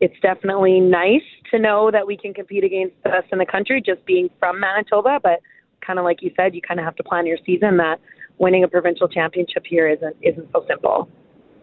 it's 0.00 0.18
definitely 0.20 0.80
nice 0.80 1.22
to 1.50 1.58
know 1.58 1.90
that 1.90 2.06
we 2.06 2.16
can 2.16 2.34
compete 2.34 2.64
against 2.64 2.94
the 3.04 3.10
best 3.10 3.32
in 3.32 3.38
the 3.38 3.46
country 3.46 3.82
just 3.84 4.04
being 4.04 4.28
from 4.38 4.60
Manitoba. 4.60 5.20
But 5.22 5.40
kind 5.80 5.98
of 5.98 6.04
like 6.04 6.22
you 6.22 6.32
said, 6.36 6.54
you 6.54 6.60
kind 6.60 6.80
of 6.80 6.84
have 6.84 6.96
to 6.96 7.02
plan 7.02 7.26
your 7.26 7.38
season 7.44 7.76
that 7.78 8.00
winning 8.38 8.64
a 8.64 8.68
provincial 8.68 9.08
championship 9.08 9.64
here 9.66 9.88
isn't 9.88 10.16
isn't 10.22 10.48
so 10.52 10.64
simple. 10.68 11.08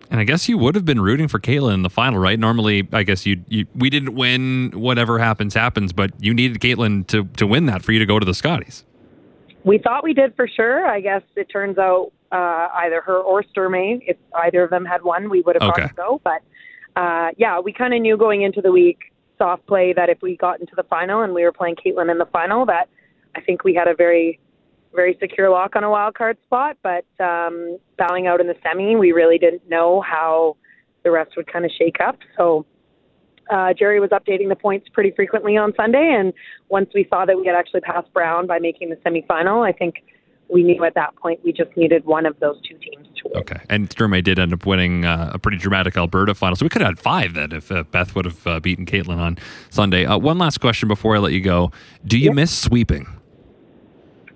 And 0.10 0.20
I 0.20 0.26
guess 0.26 0.50
you 0.50 0.58
would 0.58 0.76
have 0.76 0.84
been 0.84 1.00
rooting 1.00 1.30
for 1.30 1.40
Kaitlyn 1.40 1.74
in 1.74 1.82
the 1.84 1.90
final, 1.90 2.20
right? 2.20 2.38
Normally, 2.38 2.86
I 2.92 3.04
guess 3.04 3.26
you, 3.26 3.44
you 3.48 3.66
we 3.76 3.90
didn't 3.90 4.14
win. 4.14 4.72
Whatever 4.76 5.20
happens, 5.20 5.54
happens. 5.54 5.94
But 5.94 6.12
you 6.20 6.34
needed 6.34 6.60
Kaitlyn 6.60 7.08
to 7.08 7.24
to 7.38 7.48
win 7.48 7.66
that 7.68 7.82
for 7.82 7.94
you 7.94 8.00
to 8.00 8.06
go 8.06 8.20
to 8.20 8.26
the 8.26 8.34
Scotties. 8.34 8.84
We 9.64 9.78
thought 9.78 10.04
we 10.04 10.14
did 10.14 10.36
for 10.36 10.48
sure. 10.48 10.86
I 10.88 11.00
guess 11.02 11.22
it 11.36 11.46
turns 11.46 11.78
out 11.78 12.12
uh, 12.32 12.68
either 12.74 13.02
her 13.02 13.20
or 13.20 13.44
Sturmay. 13.44 14.02
If 14.06 14.18
either 14.44 14.64
of 14.64 14.70
them 14.70 14.86
had 14.86 15.04
won, 15.04 15.30
we 15.30 15.42
would 15.42 15.56
have 15.56 15.70
okay. 15.70 15.84
got 15.84 15.88
to 15.88 15.94
go. 15.94 16.22
But 16.24 16.42
uh, 16.96 17.30
yeah, 17.38 17.60
we 17.60 17.74
kind 17.74 17.94
of 17.94 18.02
knew 18.02 18.18
going 18.18 18.42
into 18.42 18.62
the 18.62 18.72
week, 18.72 19.14
soft 19.38 19.66
play, 19.68 19.94
that 19.94 20.10
if 20.10 20.22
we 20.22 20.38
got 20.38 20.60
into 20.60 20.74
the 20.76 20.84
final 20.84 21.22
and 21.22 21.34
we 21.34 21.44
were 21.44 21.52
playing 21.52 21.76
Kaitlyn 21.76 22.12
in 22.12 22.18
the 22.18 22.28
final, 22.32 22.66
that 22.66 22.90
I 23.36 23.42
think 23.42 23.64
we 23.64 23.74
had 23.74 23.88
a 23.88 23.96
very, 23.96 24.40
very 24.94 25.18
secure 25.20 25.50
lock 25.50 25.76
on 25.76 25.84
a 25.84 25.90
wild 25.90 26.16
card 26.16 26.38
spot. 26.46 26.78
But 26.84 27.06
um, 27.24 27.78
bowing 27.98 28.28
out 28.28 28.42
in 28.42 28.48
the 28.48 28.56
semi, 28.64 28.96
we 28.96 29.12
really 29.12 29.38
didn't 29.38 29.68
know 29.70 30.02
how 30.02 30.58
the 31.04 31.12
rest 31.12 31.32
would 31.38 31.52
kind 31.52 31.66
of 31.66 31.72
shake 31.78 31.98
up. 32.06 32.18
So 32.38 32.66
uh, 33.50 33.74
Jerry 33.74 34.00
was 34.00 34.12
updating 34.12 34.50
the 34.50 34.56
points 34.56 34.88
pretty 34.94 35.12
frequently 35.12 35.58
on 35.58 35.74
Sunday, 35.76 36.16
and 36.18 36.34
once 36.70 36.90
we 36.94 37.06
saw 37.10 37.26
that 37.26 37.38
we 37.38 37.46
had 37.46 37.56
actually 37.56 37.82
passed 37.82 38.12
Brown 38.14 38.48
by 38.48 38.60
making 38.60 38.90
the 38.90 38.96
semifinal, 38.98 39.68
I 39.68 39.72
think 39.72 39.96
we 40.52 40.64
knew 40.64 40.84
at 40.84 40.94
that 40.96 41.16
point 41.16 41.40
we 41.44 41.52
just 41.52 41.76
needed 41.76 42.06
one 42.06 42.26
of 42.26 42.40
those 42.40 42.62
two 42.68 42.78
teams. 42.78 43.08
Okay, 43.36 43.62
and 43.70 43.90
Sturmay 43.90 44.24
did 44.24 44.40
end 44.40 44.54
up 44.54 44.66
winning 44.66 45.06
uh, 45.06 45.32
a 45.34 45.40
pretty 45.40 45.58
dramatic 45.58 45.96
Alberta 45.96 46.36
final, 46.36 46.56
so 46.56 46.66
we 46.66 46.70
could 46.70 46.82
have 46.82 46.90
had 46.90 47.00
five 47.00 47.34
then 47.34 47.52
if 47.52 47.72
uh, 47.72 47.84
Beth 47.84 48.16
would 48.16 48.26
have 48.26 48.48
uh, 48.48 48.60
beaten 48.60 48.86
Kaitlyn 48.86 49.18
on 49.18 49.38
Sunday. 49.70 50.06
Uh, 50.06 50.18
one 50.18 50.38
last 50.38 50.60
question 50.60 50.88
before 50.88 51.16
I 51.16 51.20
let 51.20 51.32
you 51.32 51.42
go: 51.42 51.72
Do 52.06 52.18
you 52.18 52.26
yep. 52.26 52.36
miss 52.36 52.58
sweeping? 52.58 53.08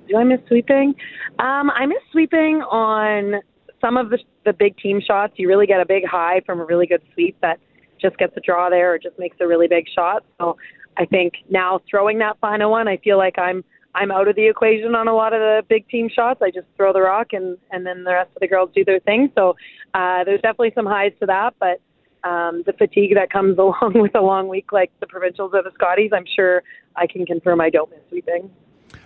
Do 0.08 0.18
I 0.18 0.24
miss 0.24 0.40
sweeping? 0.48 0.96
Um, 1.40 1.70
I 1.72 1.86
miss 1.86 1.98
sweeping 2.12 2.62
on 2.62 3.42
some 3.82 3.98
of 3.98 4.10
the 4.10 4.20
the 4.46 4.54
big 4.54 4.78
team 4.78 5.02
shots. 5.02 5.34
You 5.38 5.48
really 5.48 5.68
get 5.68 5.82
a 5.82 5.86
big 5.86 6.06
high 6.06 6.42
from 6.46 6.60
a 6.62 6.66
really 6.66 6.88
good 6.88 7.02
sweep 7.14 7.36
that 7.42 7.60
just 8.02 8.18
gets 8.18 8.36
a 8.38 8.40
draw 8.40 8.70
there 8.70 8.94
or 8.94 9.00
just 9.00 9.18
makes 9.20 9.38
a 9.40 9.48
really 9.48 9.68
big 9.68 9.86
shot. 9.94 10.24
So 10.40 10.58
I 10.98 11.06
think 11.06 11.34
now 11.50 11.82
throwing 11.90 12.20
that 12.20 12.38
final 12.40 12.72
one, 12.72 12.88
I 12.88 12.98
feel 12.98 13.18
like 13.18 13.38
I'm 13.38 13.64
I'm 13.96 14.12
out 14.12 14.28
of 14.28 14.36
the 14.36 14.48
equation 14.48 14.94
on 14.94 15.08
a 15.08 15.16
lot 15.16 15.34
of 15.34 15.40
the 15.40 15.64
big 15.68 15.88
team 15.88 16.10
shots. 16.14 16.42
I 16.44 16.52
just 16.52 16.68
throw 16.76 16.92
the 16.94 17.02
rock 17.02 17.28
and 17.32 17.58
and 17.72 17.86
then 17.86 18.04
the 18.04 18.12
rest 18.12 18.30
of 18.36 18.42
the 18.42 18.48
girls 18.48 18.70
do 18.76 18.84
their 18.84 19.00
thing. 19.00 19.32
So 19.36 19.56
uh, 19.94 20.26
there's 20.26 20.42
definitely 20.42 20.74
some 20.76 20.86
highs 20.86 21.14
to 21.22 21.26
that, 21.28 21.56
but 21.60 21.80
um, 22.28 22.64
the 22.66 22.74
fatigue 22.74 23.16
that 23.16 23.32
comes 23.32 23.58
along 23.60 23.94
with 23.96 24.14
a 24.16 24.22
long 24.22 24.48
week 24.50 24.72
like 24.72 24.92
the 25.00 25.08
provincials 25.08 25.52
or 25.54 25.64
the 25.64 25.72
Scotties, 25.74 26.12
I'm 26.14 26.26
sure 26.36 26.62
I 26.96 27.08
can 27.08 27.26
confirm 27.26 27.62
I 27.62 27.70
don't 27.70 27.90
miss 27.90 28.02
sweeping. 28.10 28.52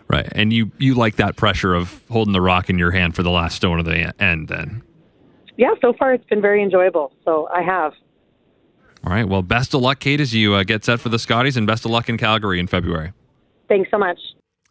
Right, 0.08 0.28
and 0.32 0.52
you 0.52 0.72
you 0.80 0.96
like 0.96 1.18
that 1.18 1.36
pressure 1.36 1.76
of 1.76 2.04
holding 2.10 2.34
the 2.34 2.42
rock 2.42 2.70
in 2.70 2.80
your 2.80 2.92
hand 2.92 3.16
for 3.16 3.22
the 3.22 3.30
last 3.30 3.56
stone 3.56 3.80
of 3.80 3.86
the 3.86 4.12
end, 4.22 4.48
then? 4.48 4.82
Yeah, 5.56 5.76
so 5.82 5.94
far 5.94 6.14
it's 6.14 6.26
been 6.26 6.42
very 6.42 6.64
enjoyable. 6.64 7.12
So 7.26 7.48
I 7.54 7.62
have. 7.62 7.94
All 9.06 9.14
right. 9.14 9.28
Well, 9.28 9.44
best 9.44 9.74
of 9.74 9.82
luck, 9.82 10.00
Kate, 10.00 10.20
as 10.20 10.34
you 10.34 10.56
uh, 10.56 10.64
get 10.64 10.84
set 10.84 11.00
for 11.00 11.10
the 11.10 11.20
Scotties, 11.20 11.56
and 11.58 11.68
best 11.68 11.86
of 11.86 11.92
luck 11.92 12.10
in 12.10 12.18
Calgary 12.18 12.60
in 12.60 12.68
February. 12.68 13.14
Thanks 13.68 13.92
so 13.92 13.98
much. 13.98 14.18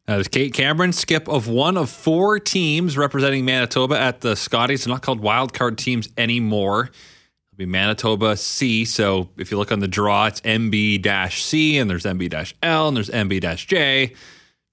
Uh, 0.09 0.21
is 0.21 0.29
Kate 0.29 0.55
Cameron, 0.55 0.91
skip 0.95 1.29
of 1.29 1.49
one 1.49 1.77
of 1.77 1.91
four 1.91 2.39
teams 2.39 2.97
representing 2.97 3.45
Manitoba 3.45 4.01
at 4.01 4.23
the 4.23 4.37
Scotties. 4.37 4.85
They're 4.85 4.95
not 4.95 5.03
called 5.03 5.21
wildcard 5.21 5.77
teams 5.77 6.09
anymore. 6.17 6.85
It'll 6.85 7.59
be 7.59 7.67
Manitoba 7.67 8.39
C. 8.39 8.87
So 8.87 9.29
if 9.37 9.51
you 9.51 9.59
look 9.59 9.71
on 9.71 9.81
the 9.81 9.89
draw, 9.89 10.27
it's 10.27 10.41
MB 10.41 11.31
C, 11.31 11.77
and 11.77 11.91
there's 11.91 12.05
MB 12.05 12.55
L, 12.63 12.89
and 12.89 12.97
there's 12.97 13.11
MB 13.11 13.67
J 13.67 14.15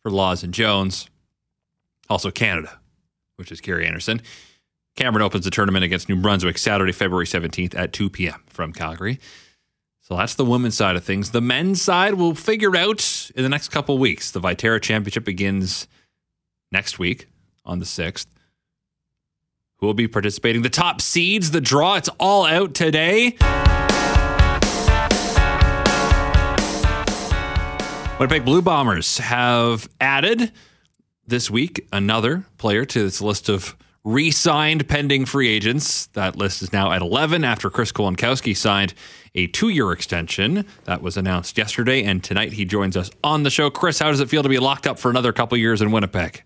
for 0.03 0.09
Lawes 0.09 0.41
and 0.41 0.53
Jones. 0.53 1.09
Also 2.09 2.31
Canada, 2.31 2.79
which 3.35 3.51
is 3.51 3.59
Kerri 3.59 3.89
Einarson. 3.89 4.21
Cameron 4.95 5.21
opens 5.21 5.43
the 5.43 5.51
tournament 5.51 5.83
against 5.83 6.07
New 6.07 6.15
Brunswick 6.15 6.57
Saturday, 6.57 6.93
February 6.93 7.25
17th 7.25 7.75
at 7.75 7.91
2 7.91 8.09
p.m. 8.09 8.41
from 8.47 8.71
Calgary. 8.71 9.19
So 10.07 10.15
that's 10.15 10.35
the 10.35 10.45
women's 10.45 10.77
side 10.77 10.95
of 10.95 11.03
things. 11.03 11.31
The 11.31 11.41
men's 11.41 11.81
side 11.81 12.13
we'll 12.13 12.35
figure 12.35 12.77
out 12.77 13.31
in 13.35 13.41
the 13.41 13.49
next 13.49 13.69
couple 13.69 13.97
weeks. 13.97 14.29
The 14.29 14.39
Viterra 14.39 14.79
Championship 14.79 15.25
begins 15.25 15.87
next 16.71 16.99
week 16.99 17.25
on 17.65 17.79
the 17.79 17.85
6th. 17.85 18.27
Who 19.77 19.87
will 19.87 19.95
be 19.95 20.07
participating? 20.07 20.61
The 20.61 20.69
top 20.69 21.01
seeds, 21.01 21.49
the 21.49 21.59
draw, 21.59 21.95
it's 21.95 22.09
all 22.19 22.45
out 22.45 22.75
today. 22.75 23.35
Winnipeg 28.19 28.45
Blue 28.45 28.61
Bombers 28.61 29.17
have 29.17 29.89
added 29.99 30.51
this 31.25 31.49
week 31.49 31.87
another 31.91 32.45
player 32.59 32.85
to 32.85 33.01
this 33.01 33.21
list 33.21 33.49
of 33.49 33.75
re 34.05 34.31
signed 34.31 34.87
pending 34.87 35.25
free 35.25 35.49
agents. 35.49 36.05
That 36.13 36.37
list 36.37 36.61
is 36.61 36.71
now 36.71 36.93
at 36.93 37.01
11 37.01 37.43
after 37.43 37.69
Chris 37.69 37.91
Kolankowski 37.91 38.55
signed 38.55 38.93
a 39.33 39.47
two 39.47 39.67
year 39.67 39.91
extension. 39.91 40.65
That 40.85 41.01
was 41.01 41.17
announced 41.17 41.57
yesterday, 41.57 42.03
and 42.03 42.23
tonight 42.23 42.53
he 42.53 42.63
joins 42.63 42.95
us 42.95 43.09
on 43.23 43.43
the 43.43 43.49
show. 43.49 43.69
Chris, 43.69 43.99
how 43.99 44.11
does 44.11 44.21
it 44.21 44.29
feel 44.29 44.43
to 44.43 44.49
be 44.49 44.59
locked 44.59 44.87
up 44.87 44.97
for 44.97 45.09
another 45.09 45.33
couple 45.33 45.57
years 45.57 45.81
in 45.81 45.91
Winnipeg? 45.91 46.43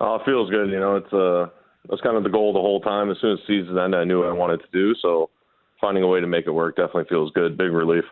Oh, 0.00 0.16
it 0.16 0.22
feels 0.24 0.50
good. 0.50 0.70
You 0.70 0.80
know, 0.80 0.96
it's 0.96 1.12
uh, 1.12 1.46
that's 1.88 2.00
kind 2.00 2.16
of 2.16 2.24
the 2.24 2.30
goal 2.30 2.52
the 2.52 2.60
whole 2.60 2.80
time. 2.80 3.10
As 3.10 3.18
soon 3.20 3.32
as 3.32 3.38
the 3.46 3.60
season 3.60 3.78
ended, 3.78 4.00
I 4.00 4.04
knew 4.04 4.20
what 4.20 4.28
I 4.28 4.32
wanted 4.32 4.60
to 4.60 4.68
do. 4.72 4.94
So 5.00 5.30
finding 5.80 6.02
a 6.02 6.08
way 6.08 6.20
to 6.20 6.26
make 6.26 6.46
it 6.46 6.50
work 6.50 6.76
definitely 6.76 7.04
feels 7.08 7.30
good. 7.32 7.56
Big 7.56 7.70
relief. 7.70 8.04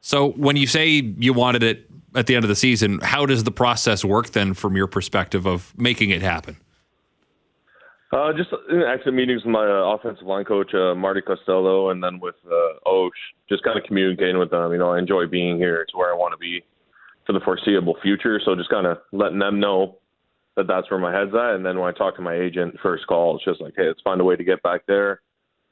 So 0.00 0.30
when 0.30 0.56
you 0.56 0.66
say 0.66 0.88
you 0.88 1.34
wanted 1.34 1.62
it 1.62 1.90
at 2.14 2.26
the 2.26 2.34
end 2.34 2.44
of 2.44 2.48
the 2.48 2.56
season, 2.56 3.00
how 3.02 3.26
does 3.26 3.44
the 3.44 3.50
process 3.50 4.02
work 4.02 4.30
then 4.30 4.54
from 4.54 4.76
your 4.76 4.86
perspective 4.86 5.46
of 5.46 5.74
making 5.78 6.08
it 6.08 6.22
happen? 6.22 6.56
Uh, 8.12 8.32
just 8.32 8.50
in 8.68 8.82
exit 8.82 9.14
meetings 9.14 9.44
with 9.44 9.52
my 9.52 9.64
uh, 9.64 9.94
offensive 9.94 10.26
line 10.26 10.44
coach, 10.44 10.74
uh, 10.74 10.96
Marty 10.96 11.20
Costello, 11.20 11.90
and 11.90 12.02
then 12.02 12.18
with 12.18 12.34
uh, 12.44 12.90
Osh, 12.90 13.12
just 13.48 13.62
kind 13.62 13.78
of 13.78 13.84
communicating 13.84 14.38
with 14.38 14.50
them. 14.50 14.72
You 14.72 14.78
know, 14.78 14.90
I 14.90 14.98
enjoy 14.98 15.28
being 15.28 15.58
here. 15.58 15.80
It's 15.80 15.94
where 15.94 16.12
I 16.12 16.16
want 16.16 16.32
to 16.32 16.38
be 16.38 16.64
for 17.24 17.32
the 17.32 17.40
foreseeable 17.40 17.96
future. 18.02 18.40
So 18.44 18.56
just 18.56 18.68
kind 18.68 18.86
of 18.86 18.98
letting 19.12 19.38
them 19.38 19.60
know 19.60 19.98
that 20.56 20.66
that's 20.66 20.90
where 20.90 20.98
my 20.98 21.16
head's 21.16 21.34
at. 21.34 21.54
And 21.54 21.64
then 21.64 21.78
when 21.78 21.88
I 21.94 21.96
talk 21.96 22.16
to 22.16 22.22
my 22.22 22.34
agent, 22.34 22.74
first 22.82 23.06
call, 23.06 23.36
it's 23.36 23.44
just 23.44 23.60
like, 23.60 23.74
hey, 23.76 23.86
let's 23.86 24.00
find 24.02 24.20
a 24.20 24.24
way 24.24 24.34
to 24.34 24.42
get 24.42 24.60
back 24.64 24.86
there. 24.88 25.20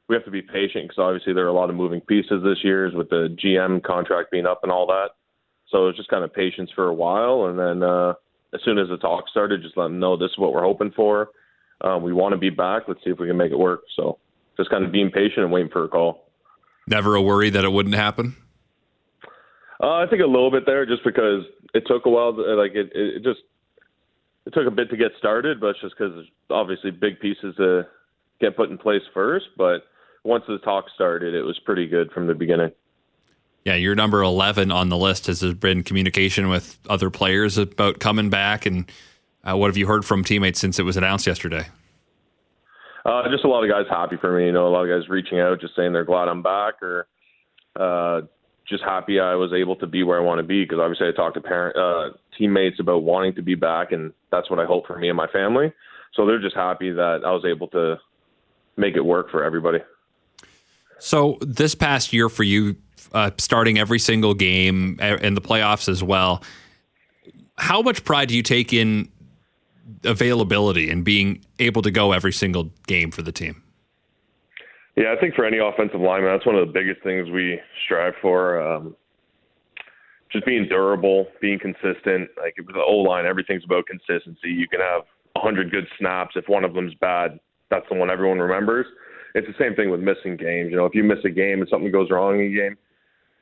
We 0.09 0.14
have 0.14 0.25
to 0.25 0.30
be 0.30 0.40
patient 0.40 0.85
because 0.85 1.02
obviously 1.02 1.33
there 1.33 1.45
are 1.45 1.49
a 1.49 1.52
lot 1.52 1.71
of 1.71 1.76
moving 1.76 2.00
pieces 2.00 2.45
this 2.45 2.62
year 2.62 2.88
with 2.97 3.11
the 3.11 3.37
GM 3.45 3.83
contract 3.83 4.30
being 4.30 4.47
up 4.47 4.61
and 4.62 4.71
all 4.71 4.87
that. 4.87 5.09
So 5.71 5.88
it's 5.88 5.99
just 5.99 6.09
kind 6.09 6.23
of 6.23 6.33
patience 6.33 6.71
for 6.73 6.87
a 6.87 6.95
while. 6.95 7.47
And 7.47 7.59
then 7.59 7.83
uh, 7.83 8.14
as 8.54 8.61
soon 8.64 8.78
as 8.78 8.88
the 8.88 8.97
talk 8.97 9.28
started, 9.28 9.62
just 9.62 9.76
let 9.76 9.85
them 9.85 9.99
know 9.99 10.16
this 10.16 10.30
is 10.30 10.38
what 10.38 10.52
we're 10.52 10.62
hoping 10.62 10.92
for 10.95 11.30
um, 11.81 12.03
we 12.03 12.13
want 12.13 12.33
to 12.33 12.39
be 12.39 12.51
back. 12.51 12.85
Let's 12.89 13.03
see 13.05 13.11
if 13.11 13.19
we 13.19 13.27
can 13.27 13.37
make 13.37 13.53
it 13.53 13.59
work. 13.59 13.83
So 13.97 14.19
just 14.57 14.71
kind 14.71 14.85
of 14.85 14.93
being 14.93 15.11
patient 15.11 15.39
and 15.39 15.53
waiting 15.53 15.71
for 15.71 15.85
a 15.85 15.89
call. 15.89 16.29
Never 16.87 17.15
a 17.15 17.23
worry 17.23 17.51
that 17.51 17.65
it 17.65 17.73
wouldn't 17.73 17.95
happen. 17.95 18.37
Uh, 19.81 19.95
I 19.95 20.07
think 20.09 20.23
a 20.23 20.27
little 20.27 20.51
bit 20.51 20.67
there, 20.67 20.85
just 20.87 21.05
because 21.05 21.45
it 21.75 21.85
took 21.87 22.07
a 22.07 22.11
while. 22.11 22.33
To, 22.33 22.41
like 22.55 22.73
it, 22.75 22.91
it 22.95 23.23
just 23.23 23.41
it 24.47 24.55
took 24.55 24.67
a 24.67 24.71
bit 24.71 24.91
to 24.91 24.97
get 24.97 25.13
started, 25.19 25.61
but 25.61 25.69
it's 25.69 25.81
just 25.81 25.95
because 25.97 26.25
obviously 26.51 26.91
big 26.91 27.21
pieces 27.21 27.55
to 27.57 27.87
get 28.41 28.57
put 28.57 28.71
in 28.71 28.79
place 28.79 29.03
first. 29.15 29.47
But 29.57 29.85
once 30.25 30.45
the 30.49 30.59
talk 30.59 30.87
started, 30.95 31.35
it 31.35 31.43
was 31.43 31.59
pretty 31.61 31.87
good 31.87 32.11
from 32.11 32.27
the 32.27 32.35
beginning. 32.35 32.73
Yeah, 33.65 33.75
you're 33.75 33.95
number 33.95 34.23
11 34.23 34.73
on 34.73 34.89
the 34.89 34.97
list. 34.97 35.27
Has 35.27 35.41
there 35.41 35.55
been 35.55 35.83
communication 35.83 36.49
with 36.49 36.79
other 36.89 37.11
players 37.11 37.59
about 37.59 38.01
coming 38.01 38.31
back 38.31 38.65
and 38.65 38.91
uh, 39.49 39.57
what 39.57 39.69
have 39.69 39.76
you 39.76 39.87
heard 39.87 40.05
from 40.05 40.25
teammates 40.25 40.61
since 40.61 40.78
it 40.78 40.83
was 40.83 40.97
announced 40.97 41.26
yesterday? 41.26 41.67
Uh, 43.05 43.23
just 43.31 43.45
a 43.45 43.49
lot 43.49 43.64
of 43.64 43.71
guys 43.71 43.87
happy 43.88 44.17
for 44.21 44.37
me. 44.37 44.47
You 44.47 44.52
know, 44.52 44.67
a 44.67 44.71
lot 44.71 44.85
of 44.85 45.00
guys 45.00 45.09
reaching 45.09 45.40
out, 45.40 45.61
just 45.61 45.75
saying 45.75 45.93
they're 45.93 46.05
glad 46.05 46.28
I'm 46.28 46.43
back, 46.43 46.83
or 46.83 47.07
uh, 47.76 48.23
just 48.69 48.85
happy 48.85 49.19
I 49.19 49.35
was 49.35 49.52
able 49.52 49.76
to 49.76 49.87
be 49.87 50.02
where 50.02 50.21
I 50.21 50.23
want 50.23 50.40
to 50.40 50.43
be. 50.43 50.64
Because 50.64 50.78
obviously, 50.78 51.09
I 51.09 51.12
talked 51.12 51.35
to 51.35 51.40
parent 51.40 51.76
uh, 51.76 52.17
teammates 52.37 52.78
about 52.81 53.02
wanting 53.05 53.35
to 53.37 53.43
be 53.43 53.55
back, 53.55 53.93
and 53.93 54.12
that's 54.31 54.50
what 54.50 54.59
I 54.59 54.67
hope 54.67 54.87
for 54.87 54.99
me 54.99 55.09
and 55.09 55.17
my 55.17 55.28
family. 55.28 55.73
So 56.14 56.26
they're 56.26 56.40
just 56.40 56.57
happy 56.57 56.90
that 56.90 57.23
I 57.25 57.31
was 57.31 57.45
able 57.47 57.69
to 57.69 57.99
make 58.76 58.97
it 58.97 59.05
work 59.05 59.31
for 59.31 59.43
everybody. 59.45 59.78
So 60.99 61.38
this 61.40 61.75
past 61.75 62.12
year 62.12 62.28
for 62.28 62.43
you, 62.43 62.76
uh, 63.12 63.31
starting 63.38 63.78
every 63.78 63.99
single 63.99 64.35
game 64.35 64.99
in 65.00 65.35
the 65.35 65.40
playoffs 65.40 65.88
as 65.88 66.02
well, 66.02 66.43
how 67.57 67.83
much 67.83 68.05
pride 68.05 68.28
do 68.28 68.37
you 68.37 68.43
take 68.43 68.73
in 68.73 69.11
availability 70.04 70.90
and 70.90 71.04
being 71.04 71.45
able 71.59 71.83
to 71.83 71.90
go 71.90 72.12
every 72.12 72.33
single 72.33 72.71
game 72.87 73.11
for 73.11 73.23
the 73.23 73.33
team? 73.33 73.62
Yeah, 74.97 75.14
I 75.16 75.21
think 75.21 75.35
for 75.35 75.45
any 75.45 75.59
offensive 75.59 76.00
lineman, 76.00 76.33
that's 76.33 76.45
one 76.45 76.57
of 76.57 76.66
the 76.66 76.73
biggest 76.73 77.02
things 77.02 77.30
we 77.30 77.61
strive 77.85 78.14
for. 78.21 78.61
Um, 78.61 78.97
just 80.33 80.45
being 80.45 80.66
durable, 80.68 81.28
being 81.40 81.59
consistent. 81.59 82.28
Like 82.37 82.57
with 82.59 82.75
the 82.75 82.83
O 82.83 82.97
line, 82.97 83.25
everything's 83.25 83.64
about 83.64 83.87
consistency. 83.87 84.50
You 84.50 84.68
can 84.68 84.80
have 84.80 85.02
100 85.35 85.71
good 85.71 85.87
snaps. 85.99 86.35
If 86.37 86.49
one 86.49 86.64
of 86.64 86.75
them's 86.75 86.95
bad, 86.95 87.38
that's 87.71 87.87
the 87.90 87.97
one 87.97 88.11
everyone 88.11 88.38
remembers. 88.38 88.87
It's 89.35 89.47
the 89.47 89.54
same 89.59 89.75
thing 89.75 89.90
with 89.90 90.00
missing 90.00 90.37
games. 90.37 90.71
You 90.71 90.76
know, 90.76 90.87
if 90.87 90.95
you 90.95 91.04
miss 91.04 91.18
a 91.25 91.30
game 91.30 91.61
and 91.61 91.68
something 91.71 91.92
goes 91.92 92.11
wrong 92.11 92.40
in 92.40 92.47
a 92.47 92.54
game, 92.54 92.76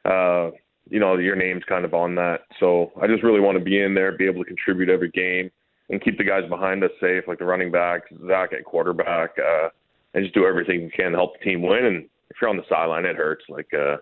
uh, 0.04 0.50
you 0.88 1.00
know, 1.00 1.16
your 1.16 1.36
name's 1.36 1.64
kind 1.64 1.84
of 1.84 1.94
on 1.94 2.14
that. 2.16 2.40
So 2.60 2.92
I 3.00 3.06
just 3.06 3.22
really 3.22 3.40
want 3.40 3.58
to 3.58 3.64
be 3.64 3.80
in 3.80 3.94
there, 3.94 4.12
be 4.12 4.26
able 4.26 4.44
to 4.44 4.48
contribute 4.48 4.88
every 4.88 5.10
game, 5.10 5.50
and 5.88 6.02
keep 6.02 6.18
the 6.18 6.24
guys 6.24 6.48
behind 6.48 6.82
us 6.82 6.90
safe, 7.00 7.24
like 7.28 7.38
the 7.38 7.44
running 7.44 7.70
back, 7.70 8.02
Zach 8.26 8.52
at 8.52 8.64
quarterback, 8.64 9.30
uh, 9.38 9.68
and 10.14 10.24
just 10.24 10.34
do 10.34 10.46
everything 10.46 10.80
you 10.80 10.90
can 10.90 11.12
to 11.12 11.18
help 11.18 11.38
the 11.38 11.44
team 11.44 11.62
win. 11.62 11.84
And 11.84 12.08
if 12.30 12.36
you're 12.40 12.50
on 12.50 12.56
the 12.56 12.64
sideline, 12.68 13.04
it 13.04 13.16
hurts. 13.16 13.44
Like 13.48 13.72
uh, 13.72 13.98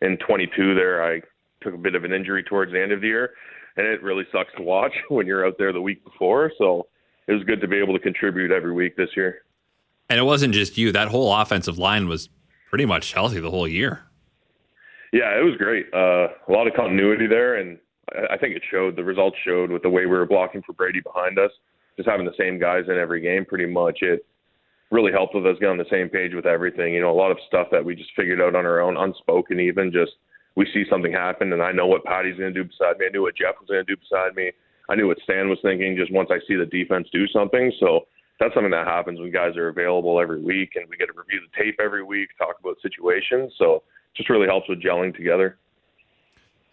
in 0.00 0.16
22, 0.18 0.74
there 0.74 1.04
I 1.04 1.20
took 1.60 1.74
a 1.74 1.78
bit 1.78 1.94
of 1.94 2.04
an 2.04 2.12
injury 2.12 2.42
towards 2.42 2.72
the 2.72 2.80
end 2.80 2.92
of 2.92 3.00
the 3.00 3.08
year, 3.08 3.30
and 3.76 3.86
it 3.86 4.02
really 4.02 4.24
sucks 4.32 4.52
to 4.56 4.62
watch 4.62 4.92
when 5.08 5.26
you're 5.26 5.46
out 5.46 5.56
there 5.58 5.72
the 5.72 5.82
week 5.82 6.04
before. 6.04 6.52
So 6.58 6.86
it 7.26 7.32
was 7.32 7.42
good 7.44 7.60
to 7.60 7.68
be 7.68 7.76
able 7.76 7.94
to 7.94 8.00
contribute 8.00 8.50
every 8.50 8.72
week 8.72 8.96
this 8.96 9.10
year. 9.16 9.42
And 10.08 10.18
it 10.18 10.24
wasn't 10.24 10.54
just 10.54 10.78
you; 10.78 10.92
that 10.92 11.08
whole 11.08 11.34
offensive 11.34 11.76
line 11.78 12.08
was 12.08 12.30
pretty 12.70 12.86
much 12.86 13.12
healthy 13.12 13.40
the 13.40 13.50
whole 13.50 13.68
year. 13.68 14.04
Yeah, 15.12 15.38
it 15.38 15.42
was 15.42 15.56
great. 15.56 15.86
Uh, 15.92 16.28
a 16.48 16.52
lot 16.52 16.66
of 16.66 16.74
continuity 16.74 17.26
there, 17.26 17.56
and 17.56 17.78
I 18.30 18.36
think 18.36 18.56
it 18.56 18.62
showed. 18.70 18.96
The 18.96 19.04
results 19.04 19.36
showed 19.44 19.70
with 19.70 19.82
the 19.82 19.90
way 19.90 20.02
we 20.02 20.16
were 20.16 20.26
blocking 20.26 20.62
for 20.62 20.72
Brady 20.72 21.00
behind 21.00 21.38
us, 21.38 21.50
just 21.96 22.08
having 22.08 22.26
the 22.26 22.32
same 22.38 22.58
guys 22.58 22.84
in 22.88 22.98
every 22.98 23.20
game. 23.20 23.44
Pretty 23.44 23.66
much, 23.66 23.98
it 24.02 24.24
really 24.90 25.12
helped 25.12 25.34
with 25.34 25.46
us 25.46 25.56
get 25.60 25.68
on 25.68 25.78
the 25.78 25.84
same 25.90 26.08
page 26.08 26.34
with 26.34 26.46
everything. 26.46 26.94
You 26.94 27.00
know, 27.00 27.10
a 27.10 27.12
lot 27.12 27.30
of 27.30 27.38
stuff 27.46 27.68
that 27.72 27.84
we 27.84 27.94
just 27.94 28.10
figured 28.16 28.40
out 28.40 28.54
on 28.54 28.66
our 28.66 28.80
own, 28.80 28.96
unspoken 28.96 29.60
even. 29.60 29.92
Just 29.92 30.12
we 30.56 30.66
see 30.72 30.84
something 30.90 31.12
happen, 31.12 31.52
and 31.52 31.62
I 31.62 31.72
know 31.72 31.86
what 31.86 32.04
Patty's 32.04 32.38
going 32.38 32.52
to 32.52 32.62
do 32.62 32.68
beside 32.68 32.98
me. 32.98 33.06
I 33.06 33.10
knew 33.10 33.22
what 33.22 33.36
Jeff 33.36 33.56
was 33.60 33.68
going 33.68 33.84
to 33.84 33.94
do 33.94 34.00
beside 34.00 34.34
me. 34.34 34.52
I 34.88 34.94
knew 34.94 35.06
what 35.06 35.18
Stan 35.22 35.48
was 35.48 35.58
thinking. 35.62 35.96
Just 35.96 36.12
once 36.12 36.30
I 36.32 36.38
see 36.48 36.56
the 36.56 36.66
defense 36.66 37.08
do 37.12 37.26
something, 37.28 37.72
so 37.78 38.06
that's 38.40 38.54
something 38.54 38.70
that 38.70 38.86
happens 38.86 39.18
when 39.20 39.32
guys 39.32 39.56
are 39.56 39.68
available 39.68 40.20
every 40.20 40.40
week 40.40 40.72
and 40.76 40.88
we 40.88 40.96
get 40.96 41.06
to 41.06 41.12
review 41.12 41.40
the 41.40 41.62
tape 41.62 41.76
every 41.82 42.04
week, 42.04 42.30
talk 42.38 42.56
about 42.60 42.76
situations. 42.80 43.52
So 43.58 43.76
it 43.76 44.16
just 44.16 44.30
really 44.30 44.46
helps 44.46 44.68
with 44.68 44.82
gelling 44.82 45.14
together. 45.14 45.58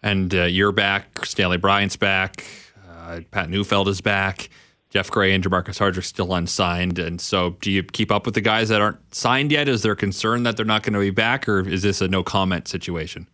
And 0.06 0.32
uh, 0.36 0.44
you're 0.44 0.70
back. 0.70 1.26
Stanley 1.26 1.56
Bryant's 1.56 1.96
back. 1.96 2.44
Uh, 2.88 3.22
Pat 3.32 3.50
Neufeld 3.50 3.88
is 3.88 4.00
back. 4.00 4.50
Jeff 4.90 5.10
Gray 5.10 5.34
and 5.34 5.42
Jermarcus 5.42 5.80
Hardrick 5.80 5.98
are 5.98 6.02
still 6.02 6.32
unsigned. 6.32 7.00
And 7.00 7.20
so, 7.20 7.56
do 7.60 7.72
you 7.72 7.82
keep 7.82 8.12
up 8.12 8.24
with 8.24 8.36
the 8.36 8.40
guys 8.40 8.68
that 8.68 8.80
aren't 8.80 9.12
signed 9.12 9.50
yet? 9.50 9.66
Is 9.66 9.82
there 9.82 9.96
concern 9.96 10.44
that 10.44 10.56
they're 10.56 10.64
not 10.64 10.84
going 10.84 10.92
to 10.92 11.00
be 11.00 11.10
back, 11.10 11.48
or 11.48 11.68
is 11.68 11.82
this 11.82 12.00
a 12.00 12.06
no 12.06 12.22
comment 12.22 12.68
situation? 12.68 13.26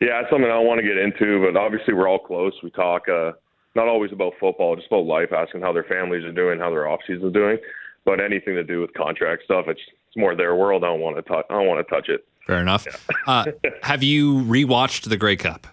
Yeah, 0.00 0.22
it's 0.22 0.30
something 0.30 0.46
I 0.46 0.54
don't 0.54 0.66
want 0.66 0.80
to 0.80 0.86
get 0.86 0.96
into, 0.96 1.44
but 1.44 1.60
obviously 1.60 1.92
we're 1.92 2.08
all 2.08 2.18
close. 2.18 2.54
We 2.62 2.70
talk 2.70 3.06
uh, 3.06 3.32
not 3.74 3.88
always 3.88 4.10
about 4.10 4.32
football, 4.40 4.74
just 4.74 4.86
about 4.86 5.04
life, 5.04 5.34
asking 5.34 5.60
how 5.60 5.74
their 5.74 5.84
families 5.84 6.24
are 6.24 6.32
doing, 6.32 6.58
how 6.58 6.70
their 6.70 6.88
off 6.88 7.00
is 7.10 7.20
doing. 7.34 7.58
But 8.06 8.20
anything 8.20 8.54
to 8.54 8.64
do 8.64 8.80
with 8.80 8.94
contract 8.94 9.42
stuff, 9.44 9.66
it's, 9.68 9.82
it's 10.08 10.16
more 10.16 10.34
their 10.34 10.54
world. 10.54 10.82
I 10.82 10.86
don't 10.86 11.00
want 11.00 11.16
to 11.16 11.22
touch. 11.22 11.44
I 11.50 11.52
don't 11.52 11.66
want 11.66 11.86
to 11.86 11.94
touch 11.94 12.08
it. 12.08 12.26
Fair 12.48 12.62
enough. 12.62 12.86
Yeah. 12.86 13.14
uh, 13.26 13.44
have 13.82 14.02
you 14.02 14.36
rewatched 14.44 15.08
the 15.08 15.18
Grey 15.18 15.36
Cup? 15.36 15.66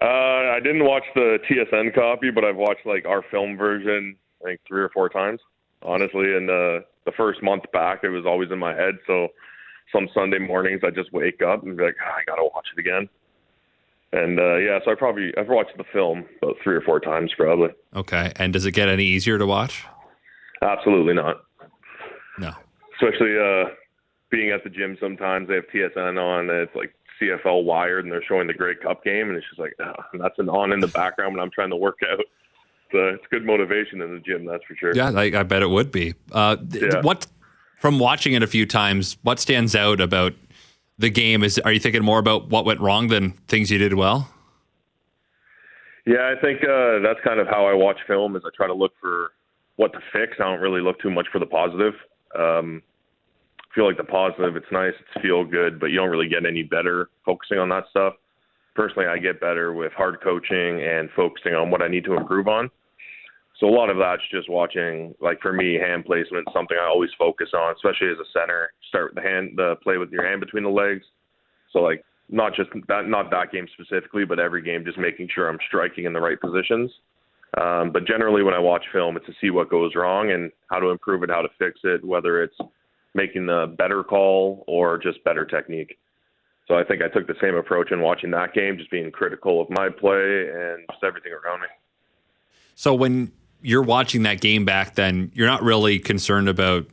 Uh, 0.00 0.06
I 0.06 0.58
didn't 0.62 0.84
watch 0.84 1.04
the 1.14 1.38
TSN 1.48 1.94
copy, 1.94 2.30
but 2.30 2.44
I've 2.44 2.56
watched 2.56 2.86
like 2.86 3.04
our 3.04 3.22
film 3.30 3.58
version, 3.58 4.16
I 4.42 4.48
think 4.48 4.60
three 4.66 4.80
or 4.80 4.88
four 4.88 5.10
times, 5.10 5.40
honestly. 5.82 6.34
And 6.34 6.48
uh, 6.48 6.80
the 7.04 7.12
first 7.14 7.42
month 7.42 7.64
back, 7.72 8.04
it 8.04 8.08
was 8.08 8.24
always 8.24 8.50
in 8.50 8.58
my 8.58 8.74
head. 8.74 8.94
So 9.06 9.28
some 9.92 10.08
Sunday 10.14 10.38
mornings, 10.38 10.80
I 10.82 10.90
just 10.90 11.12
wake 11.12 11.42
up 11.42 11.62
and 11.62 11.76
be 11.76 11.84
like, 11.84 11.96
oh, 12.02 12.10
I 12.10 12.24
gotta 12.26 12.44
watch 12.54 12.66
it 12.74 12.80
again. 12.80 13.08
And 14.14 14.40
uh, 14.40 14.56
yeah, 14.56 14.78
so 14.82 14.92
I 14.92 14.94
probably 14.94 15.32
I've 15.36 15.48
watched 15.48 15.76
the 15.76 15.84
film 15.92 16.24
about 16.42 16.56
three 16.64 16.74
or 16.74 16.80
four 16.80 17.00
times 17.00 17.32
probably. 17.36 17.68
Okay, 17.94 18.32
and 18.36 18.52
does 18.52 18.64
it 18.64 18.72
get 18.72 18.88
any 18.88 19.04
easier 19.04 19.36
to 19.36 19.46
watch? 19.46 19.84
Absolutely 20.62 21.12
not. 21.12 21.42
No. 22.38 22.52
Especially 22.94 23.36
uh, 23.38 23.74
being 24.34 24.50
at 24.50 24.64
the 24.64 24.70
gym 24.70 24.96
sometimes, 25.00 25.48
they 25.48 25.54
have 25.54 25.68
TSN 25.72 26.20
on. 26.20 26.50
And 26.50 26.58
it's 26.58 26.74
like 26.74 26.94
CFL 27.20 27.64
Wired, 27.64 28.04
and 28.04 28.12
they're 28.12 28.24
showing 28.24 28.46
the 28.46 28.54
Grey 28.54 28.74
Cup 28.74 29.04
game, 29.04 29.28
and 29.28 29.36
it's 29.36 29.46
just 29.48 29.60
like 29.60 29.74
oh, 29.80 30.18
that's 30.18 30.38
an 30.38 30.48
on 30.48 30.72
in 30.72 30.80
the 30.80 30.88
background 30.88 31.34
when 31.34 31.42
I'm 31.42 31.50
trying 31.50 31.70
to 31.70 31.76
work 31.76 31.98
out. 32.10 32.24
So 32.92 33.08
it's 33.08 33.24
good 33.30 33.44
motivation 33.44 34.00
in 34.02 34.14
the 34.14 34.20
gym, 34.20 34.44
that's 34.44 34.64
for 34.64 34.76
sure. 34.76 34.94
Yeah, 34.94 35.10
I, 35.10 35.40
I 35.40 35.42
bet 35.42 35.62
it 35.62 35.70
would 35.70 35.90
be. 35.90 36.14
Uh, 36.32 36.56
yeah. 36.70 37.00
What 37.02 37.26
from 37.76 37.98
watching 37.98 38.34
it 38.34 38.42
a 38.42 38.46
few 38.46 38.66
times, 38.66 39.16
what 39.22 39.38
stands 39.38 39.74
out 39.74 40.00
about 40.00 40.34
the 40.98 41.10
game? 41.10 41.42
Is 41.42 41.58
are 41.60 41.72
you 41.72 41.80
thinking 41.80 42.04
more 42.04 42.18
about 42.18 42.48
what 42.48 42.64
went 42.64 42.80
wrong 42.80 43.08
than 43.08 43.32
things 43.48 43.70
you 43.70 43.78
did 43.78 43.94
well? 43.94 44.28
Yeah, 46.06 46.34
I 46.36 46.40
think 46.40 46.62
uh, 46.62 46.98
that's 46.98 47.20
kind 47.24 47.40
of 47.40 47.46
how 47.46 47.66
I 47.66 47.72
watch 47.72 47.98
film. 48.06 48.36
Is 48.36 48.42
I 48.44 48.50
try 48.54 48.66
to 48.66 48.74
look 48.74 48.92
for 49.00 49.32
what 49.76 49.92
to 49.92 50.00
fix. 50.12 50.36
I 50.38 50.44
don't 50.44 50.60
really 50.60 50.80
look 50.80 51.00
too 51.00 51.10
much 51.10 51.26
for 51.32 51.38
the 51.38 51.46
positive. 51.46 51.94
Um, 52.38 52.82
feel 53.74 53.86
like 53.86 53.96
the 53.96 54.04
positive, 54.04 54.56
it's 54.56 54.70
nice, 54.70 54.92
it's 54.98 55.22
feel 55.22 55.44
good, 55.44 55.80
but 55.80 55.86
you 55.86 55.96
don't 55.96 56.10
really 56.10 56.28
get 56.28 56.46
any 56.46 56.62
better 56.62 57.08
focusing 57.24 57.58
on 57.58 57.68
that 57.70 57.84
stuff. 57.90 58.14
Personally, 58.74 59.06
I 59.06 59.18
get 59.18 59.40
better 59.40 59.72
with 59.72 59.92
hard 59.92 60.20
coaching 60.22 60.82
and 60.82 61.08
focusing 61.14 61.54
on 61.54 61.70
what 61.70 61.82
I 61.82 61.88
need 61.88 62.04
to 62.04 62.14
improve 62.14 62.48
on. 62.48 62.70
So 63.60 63.68
a 63.68 63.70
lot 63.70 63.88
of 63.88 63.98
that's 63.98 64.22
just 64.32 64.50
watching, 64.50 65.14
like 65.20 65.40
for 65.40 65.52
me, 65.52 65.74
hand 65.74 66.04
placement, 66.04 66.44
is 66.48 66.52
something 66.52 66.76
I 66.76 66.86
always 66.86 67.10
focus 67.16 67.50
on, 67.54 67.74
especially 67.74 68.08
as 68.08 68.18
a 68.18 68.28
center. 68.32 68.72
Start 68.88 69.14
with 69.14 69.22
the 69.22 69.28
hand, 69.28 69.52
the 69.56 69.76
play 69.82 69.96
with 69.96 70.10
your 70.10 70.26
hand 70.26 70.40
between 70.40 70.64
the 70.64 70.70
legs. 70.70 71.04
So 71.72 71.78
like 71.78 72.04
not 72.28 72.54
just 72.54 72.70
that, 72.88 73.08
not 73.08 73.30
that 73.30 73.52
game 73.52 73.66
specifically, 73.74 74.24
but 74.24 74.40
every 74.40 74.62
game, 74.62 74.84
just 74.84 74.98
making 74.98 75.28
sure 75.32 75.48
I'm 75.48 75.58
striking 75.68 76.04
in 76.04 76.12
the 76.12 76.20
right 76.20 76.40
positions. 76.40 76.90
Um, 77.60 77.92
but 77.92 78.06
generally, 78.06 78.42
when 78.42 78.54
I 78.54 78.58
watch 78.58 78.84
film, 78.92 79.16
it's 79.16 79.26
to 79.26 79.32
see 79.40 79.50
what 79.50 79.70
goes 79.70 79.94
wrong 79.94 80.32
and 80.32 80.50
how 80.68 80.80
to 80.80 80.88
improve 80.88 81.22
it, 81.22 81.30
how 81.30 81.42
to 81.42 81.48
fix 81.56 81.78
it, 81.84 82.04
whether 82.04 82.42
it's 82.42 82.56
making 83.14 83.46
the 83.46 83.74
better 83.78 84.02
call 84.02 84.64
or 84.66 84.98
just 84.98 85.22
better 85.24 85.44
technique. 85.44 85.98
So 86.66 86.76
I 86.76 86.84
think 86.84 87.02
I 87.02 87.08
took 87.08 87.26
the 87.26 87.34
same 87.40 87.54
approach 87.54 87.92
in 87.92 88.00
watching 88.00 88.30
that 88.30 88.54
game, 88.54 88.78
just 88.78 88.90
being 88.90 89.10
critical 89.10 89.60
of 89.60 89.68
my 89.70 89.88
play 89.88 90.48
and 90.48 90.84
just 90.90 91.04
everything 91.04 91.32
around 91.32 91.60
me. 91.60 91.66
So 92.74 92.94
when 92.94 93.32
you're 93.60 93.82
watching 93.82 94.22
that 94.22 94.40
game 94.40 94.64
back, 94.64 94.94
then 94.94 95.30
you're 95.34 95.46
not 95.46 95.62
really 95.62 95.98
concerned 95.98 96.48
about 96.48 96.86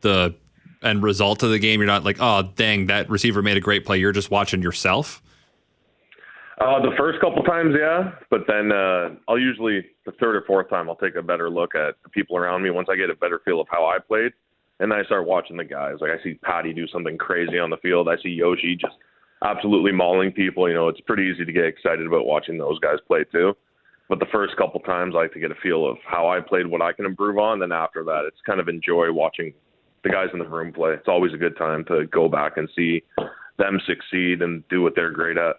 the 0.00 0.34
end 0.82 1.02
result 1.02 1.42
of 1.42 1.50
the 1.50 1.58
game. 1.58 1.80
You're 1.80 1.88
not 1.88 2.04
like, 2.04 2.18
oh, 2.20 2.50
dang, 2.54 2.86
that 2.86 3.10
receiver 3.10 3.42
made 3.42 3.56
a 3.56 3.60
great 3.60 3.84
play. 3.84 3.98
You're 3.98 4.12
just 4.12 4.30
watching 4.30 4.62
yourself. 4.62 5.22
Uh, 6.60 6.80
the 6.82 6.90
first 6.98 7.20
couple 7.20 7.40
times, 7.44 7.74
yeah, 7.78 8.12
but 8.30 8.40
then 8.48 8.72
uh, 8.72 9.10
I'll 9.28 9.38
usually 9.38 9.86
the 10.04 10.12
third 10.12 10.34
or 10.34 10.42
fourth 10.44 10.68
time 10.68 10.88
I'll 10.88 10.96
take 10.96 11.14
a 11.14 11.22
better 11.22 11.48
look 11.48 11.76
at 11.76 11.94
the 12.02 12.08
people 12.08 12.36
around 12.36 12.62
me 12.62 12.70
once 12.70 12.88
I 12.90 12.96
get 12.96 13.10
a 13.10 13.14
better 13.14 13.40
feel 13.44 13.60
of 13.60 13.68
how 13.70 13.86
I 13.86 13.98
played, 14.00 14.32
and 14.80 14.90
then 14.90 14.98
I 14.98 15.04
start 15.04 15.26
watching 15.26 15.56
the 15.56 15.64
guys. 15.64 15.96
Like 16.00 16.10
I 16.10 16.22
see 16.22 16.34
Patty 16.34 16.72
do 16.72 16.86
something 16.88 17.18
crazy 17.18 17.58
on 17.58 17.70
the 17.70 17.76
field. 17.78 18.08
I 18.08 18.16
see 18.22 18.30
Yoshi 18.30 18.76
just 18.76 18.94
absolutely 19.44 19.92
mauling 19.92 20.32
people. 20.32 20.68
You 20.68 20.74
know, 20.74 20.88
it's 20.88 21.00
pretty 21.00 21.24
easy 21.24 21.44
to 21.44 21.52
get 21.52 21.64
excited 21.64 22.06
about 22.06 22.26
watching 22.26 22.58
those 22.58 22.78
guys 22.80 22.98
play 23.06 23.24
too. 23.30 23.54
But 24.08 24.20
the 24.20 24.26
first 24.32 24.56
couple 24.56 24.80
times, 24.80 25.14
I 25.14 25.18
like 25.18 25.32
to 25.34 25.40
get 25.40 25.50
a 25.50 25.56
feel 25.56 25.86
of 25.86 25.98
how 26.06 26.28
I 26.28 26.40
played, 26.40 26.66
what 26.66 26.80
I 26.80 26.92
can 26.92 27.04
improve 27.04 27.38
on. 27.38 27.58
Then 27.58 27.72
after 27.72 28.02
that, 28.04 28.24
it's 28.26 28.38
kind 28.46 28.58
of 28.58 28.68
enjoy 28.68 29.12
watching 29.12 29.52
the 30.02 30.08
guys 30.08 30.28
in 30.32 30.38
the 30.38 30.48
room 30.48 30.72
play. 30.72 30.92
It's 30.92 31.08
always 31.08 31.34
a 31.34 31.36
good 31.36 31.56
time 31.58 31.84
to 31.86 32.06
go 32.06 32.28
back 32.28 32.56
and 32.56 32.68
see 32.74 33.02
them 33.58 33.78
succeed 33.86 34.40
and 34.40 34.66
do 34.68 34.82
what 34.82 34.94
they're 34.94 35.10
great 35.10 35.36
at. 35.36 35.56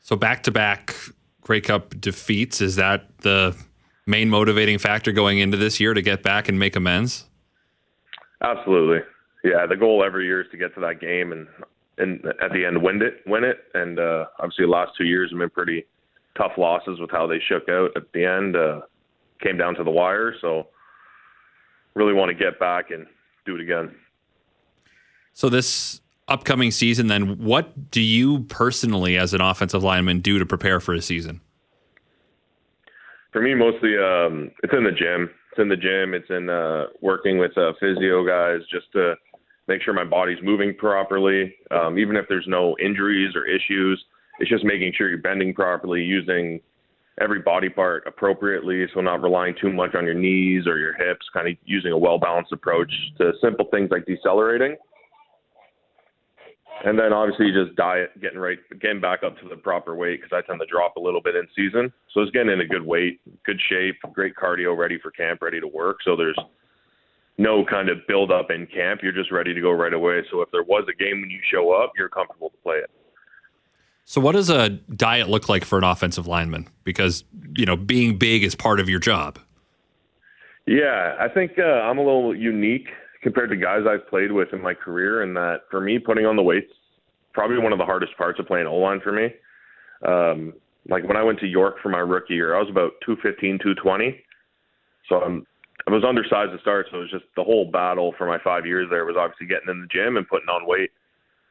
So 0.00 0.16
back 0.16 0.42
to 0.44 0.50
back 0.50 0.96
Grey 1.42 1.60
Cup 1.60 2.00
defeats 2.00 2.60
is 2.60 2.76
that 2.76 3.18
the 3.18 3.56
main 4.06 4.30
motivating 4.30 4.78
factor 4.78 5.12
going 5.12 5.38
into 5.38 5.56
this 5.56 5.78
year 5.78 5.94
to 5.94 6.02
get 6.02 6.22
back 6.22 6.48
and 6.48 6.58
make 6.58 6.74
amends? 6.74 7.27
Absolutely. 8.42 8.98
Yeah, 9.44 9.66
the 9.66 9.76
goal 9.76 10.04
every 10.04 10.26
year 10.26 10.42
is 10.42 10.48
to 10.50 10.56
get 10.56 10.74
to 10.74 10.80
that 10.80 11.00
game 11.00 11.32
and 11.32 11.46
and 11.98 12.24
at 12.40 12.52
the 12.52 12.64
end 12.64 12.80
win 12.82 13.02
it, 13.02 13.22
win 13.26 13.44
it. 13.44 13.58
And 13.74 13.98
uh, 13.98 14.26
obviously, 14.38 14.64
the 14.64 14.70
last 14.70 14.92
two 14.96 15.04
years 15.04 15.30
have 15.30 15.38
been 15.38 15.50
pretty 15.50 15.84
tough 16.36 16.52
losses 16.56 17.00
with 17.00 17.10
how 17.10 17.26
they 17.26 17.40
shook 17.48 17.68
out 17.68 17.90
at 17.96 18.12
the 18.12 18.24
end. 18.24 18.56
Uh, 18.56 18.82
came 19.42 19.56
down 19.56 19.74
to 19.76 19.84
the 19.84 19.90
wire, 19.90 20.34
so 20.40 20.68
really 21.94 22.12
want 22.12 22.28
to 22.28 22.34
get 22.34 22.58
back 22.58 22.90
and 22.90 23.06
do 23.46 23.56
it 23.56 23.60
again. 23.60 23.94
So 25.32 25.48
this 25.48 26.00
upcoming 26.26 26.70
season, 26.70 27.06
then, 27.06 27.38
what 27.38 27.90
do 27.90 28.00
you 28.00 28.40
personally, 28.44 29.16
as 29.16 29.34
an 29.34 29.40
offensive 29.40 29.82
lineman, 29.82 30.20
do 30.20 30.38
to 30.38 30.46
prepare 30.46 30.80
for 30.80 30.94
a 30.94 31.02
season? 31.02 31.40
For 33.32 33.42
me, 33.42 33.54
mostly 33.54 33.96
um, 33.98 34.50
it's 34.62 34.72
in 34.72 34.84
the 34.84 34.92
gym. 34.92 35.30
It's 35.58 35.64
in 35.64 35.68
the 35.68 35.76
gym. 35.76 36.14
It's 36.14 36.30
in 36.30 36.48
uh, 36.48 36.84
working 37.00 37.36
with 37.36 37.50
uh, 37.58 37.72
physio 37.80 38.24
guys 38.24 38.60
just 38.70 38.92
to 38.92 39.14
make 39.66 39.82
sure 39.82 39.92
my 39.92 40.04
body's 40.04 40.38
moving 40.40 40.72
properly. 40.76 41.52
Um, 41.72 41.98
even 41.98 42.14
if 42.14 42.26
there's 42.28 42.46
no 42.46 42.76
injuries 42.78 43.34
or 43.34 43.44
issues, 43.44 44.02
it's 44.38 44.48
just 44.48 44.64
making 44.64 44.92
sure 44.96 45.08
you're 45.08 45.18
bending 45.18 45.52
properly, 45.52 46.00
using 46.00 46.60
every 47.20 47.40
body 47.40 47.68
part 47.68 48.04
appropriately, 48.06 48.86
so 48.94 49.00
not 49.00 49.20
relying 49.20 49.56
too 49.60 49.72
much 49.72 49.96
on 49.96 50.04
your 50.04 50.14
knees 50.14 50.68
or 50.68 50.78
your 50.78 50.94
hips, 50.94 51.26
kind 51.34 51.48
of 51.48 51.56
using 51.64 51.90
a 51.90 51.98
well 51.98 52.20
balanced 52.20 52.52
approach 52.52 52.92
to 53.18 53.32
simple 53.42 53.66
things 53.72 53.90
like 53.90 54.06
decelerating. 54.06 54.76
And 56.84 56.98
then 56.98 57.12
obviously 57.12 57.50
just 57.52 57.76
diet, 57.76 58.10
getting 58.20 58.38
right, 58.38 58.58
getting 58.80 59.00
back 59.00 59.22
up 59.22 59.38
to 59.40 59.48
the 59.48 59.56
proper 59.56 59.94
weight 59.94 60.20
because 60.22 60.36
I 60.36 60.46
tend 60.46 60.60
to 60.60 60.66
drop 60.66 60.96
a 60.96 61.00
little 61.00 61.20
bit 61.20 61.34
in 61.34 61.46
season. 61.56 61.92
So 62.12 62.20
it's 62.20 62.30
getting 62.30 62.52
in 62.52 62.60
a 62.60 62.66
good 62.66 62.84
weight, 62.84 63.20
good 63.44 63.60
shape, 63.68 63.96
great 64.12 64.34
cardio, 64.36 64.76
ready 64.76 64.98
for 64.98 65.10
camp, 65.10 65.42
ready 65.42 65.60
to 65.60 65.66
work. 65.66 65.98
So 66.04 66.16
there's 66.16 66.38
no 67.36 67.64
kind 67.64 67.88
of 67.88 67.98
build 68.06 68.30
up 68.30 68.50
in 68.50 68.66
camp. 68.66 69.00
You're 69.02 69.12
just 69.12 69.32
ready 69.32 69.54
to 69.54 69.60
go 69.60 69.70
right 69.70 69.92
away. 69.92 70.22
So 70.30 70.40
if 70.42 70.50
there 70.50 70.62
was 70.62 70.84
a 70.88 70.96
game 70.96 71.20
when 71.20 71.30
you 71.30 71.40
show 71.50 71.72
up, 71.72 71.92
you're 71.96 72.08
comfortable 72.08 72.50
to 72.50 72.56
play 72.58 72.76
it. 72.76 72.90
So, 74.04 74.22
what 74.22 74.32
does 74.32 74.48
a 74.48 74.70
diet 74.70 75.28
look 75.28 75.50
like 75.50 75.66
for 75.66 75.76
an 75.76 75.84
offensive 75.84 76.26
lineman? 76.26 76.66
Because 76.82 77.24
you 77.54 77.66
know, 77.66 77.76
being 77.76 78.16
big 78.16 78.42
is 78.42 78.54
part 78.54 78.80
of 78.80 78.88
your 78.88 79.00
job. 79.00 79.38
Yeah, 80.66 81.14
I 81.20 81.28
think 81.28 81.58
uh, 81.58 81.62
I'm 81.62 81.98
a 81.98 82.02
little 82.02 82.34
unique 82.34 82.88
compared 83.22 83.50
to 83.50 83.56
guys 83.56 83.82
I've 83.88 84.08
played 84.08 84.32
with 84.32 84.48
in 84.52 84.62
my 84.62 84.74
career, 84.74 85.22
in 85.22 85.34
that 85.34 85.62
for 85.70 85.80
me, 85.80 85.98
putting 85.98 86.26
on 86.26 86.36
the 86.36 86.42
weights 86.42 86.72
probably 87.38 87.58
one 87.58 87.72
of 87.72 87.78
the 87.78 87.84
hardest 87.84 88.16
parts 88.16 88.40
of 88.40 88.46
playing 88.46 88.66
O 88.66 88.74
line 88.76 89.00
for 89.00 89.12
me. 89.12 89.28
Um, 90.04 90.54
like 90.88 91.06
when 91.06 91.16
I 91.16 91.22
went 91.22 91.38
to 91.38 91.46
York 91.46 91.76
for 91.80 91.88
my 91.88 91.98
rookie 91.98 92.34
year, 92.34 92.56
I 92.56 92.58
was 92.58 92.68
about 92.68 92.92
215, 93.06 93.60
220. 93.62 94.24
So 95.08 95.22
I'm 95.22 95.46
I 95.86 95.92
was 95.92 96.04
undersized 96.04 96.52
to 96.52 96.58
start, 96.60 96.86
so 96.90 96.98
it 96.98 97.00
was 97.02 97.10
just 97.10 97.24
the 97.36 97.44
whole 97.44 97.70
battle 97.70 98.12
for 98.18 98.26
my 98.26 98.38
five 98.42 98.66
years 98.66 98.88
there 98.90 99.04
was 99.04 99.16
obviously 99.16 99.46
getting 99.46 99.70
in 99.70 99.80
the 99.80 99.86
gym 99.86 100.16
and 100.16 100.28
putting 100.28 100.48
on 100.48 100.66
weight. 100.66 100.90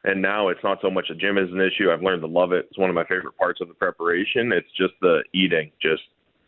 And 0.04 0.22
now 0.22 0.48
it's 0.48 0.62
not 0.62 0.78
so 0.82 0.90
much 0.90 1.08
a 1.10 1.14
gym 1.14 1.38
is 1.38 1.50
an 1.50 1.60
issue. 1.60 1.90
I've 1.90 2.02
learned 2.02 2.22
to 2.22 2.28
love 2.28 2.52
it. 2.52 2.66
It's 2.68 2.78
one 2.78 2.90
of 2.90 2.94
my 2.94 3.04
favorite 3.04 3.36
parts 3.36 3.60
of 3.60 3.68
the 3.68 3.74
preparation. 3.74 4.52
It's 4.52 4.70
just 4.76 4.92
the 5.00 5.24
eating, 5.34 5.72
just 5.82 6.02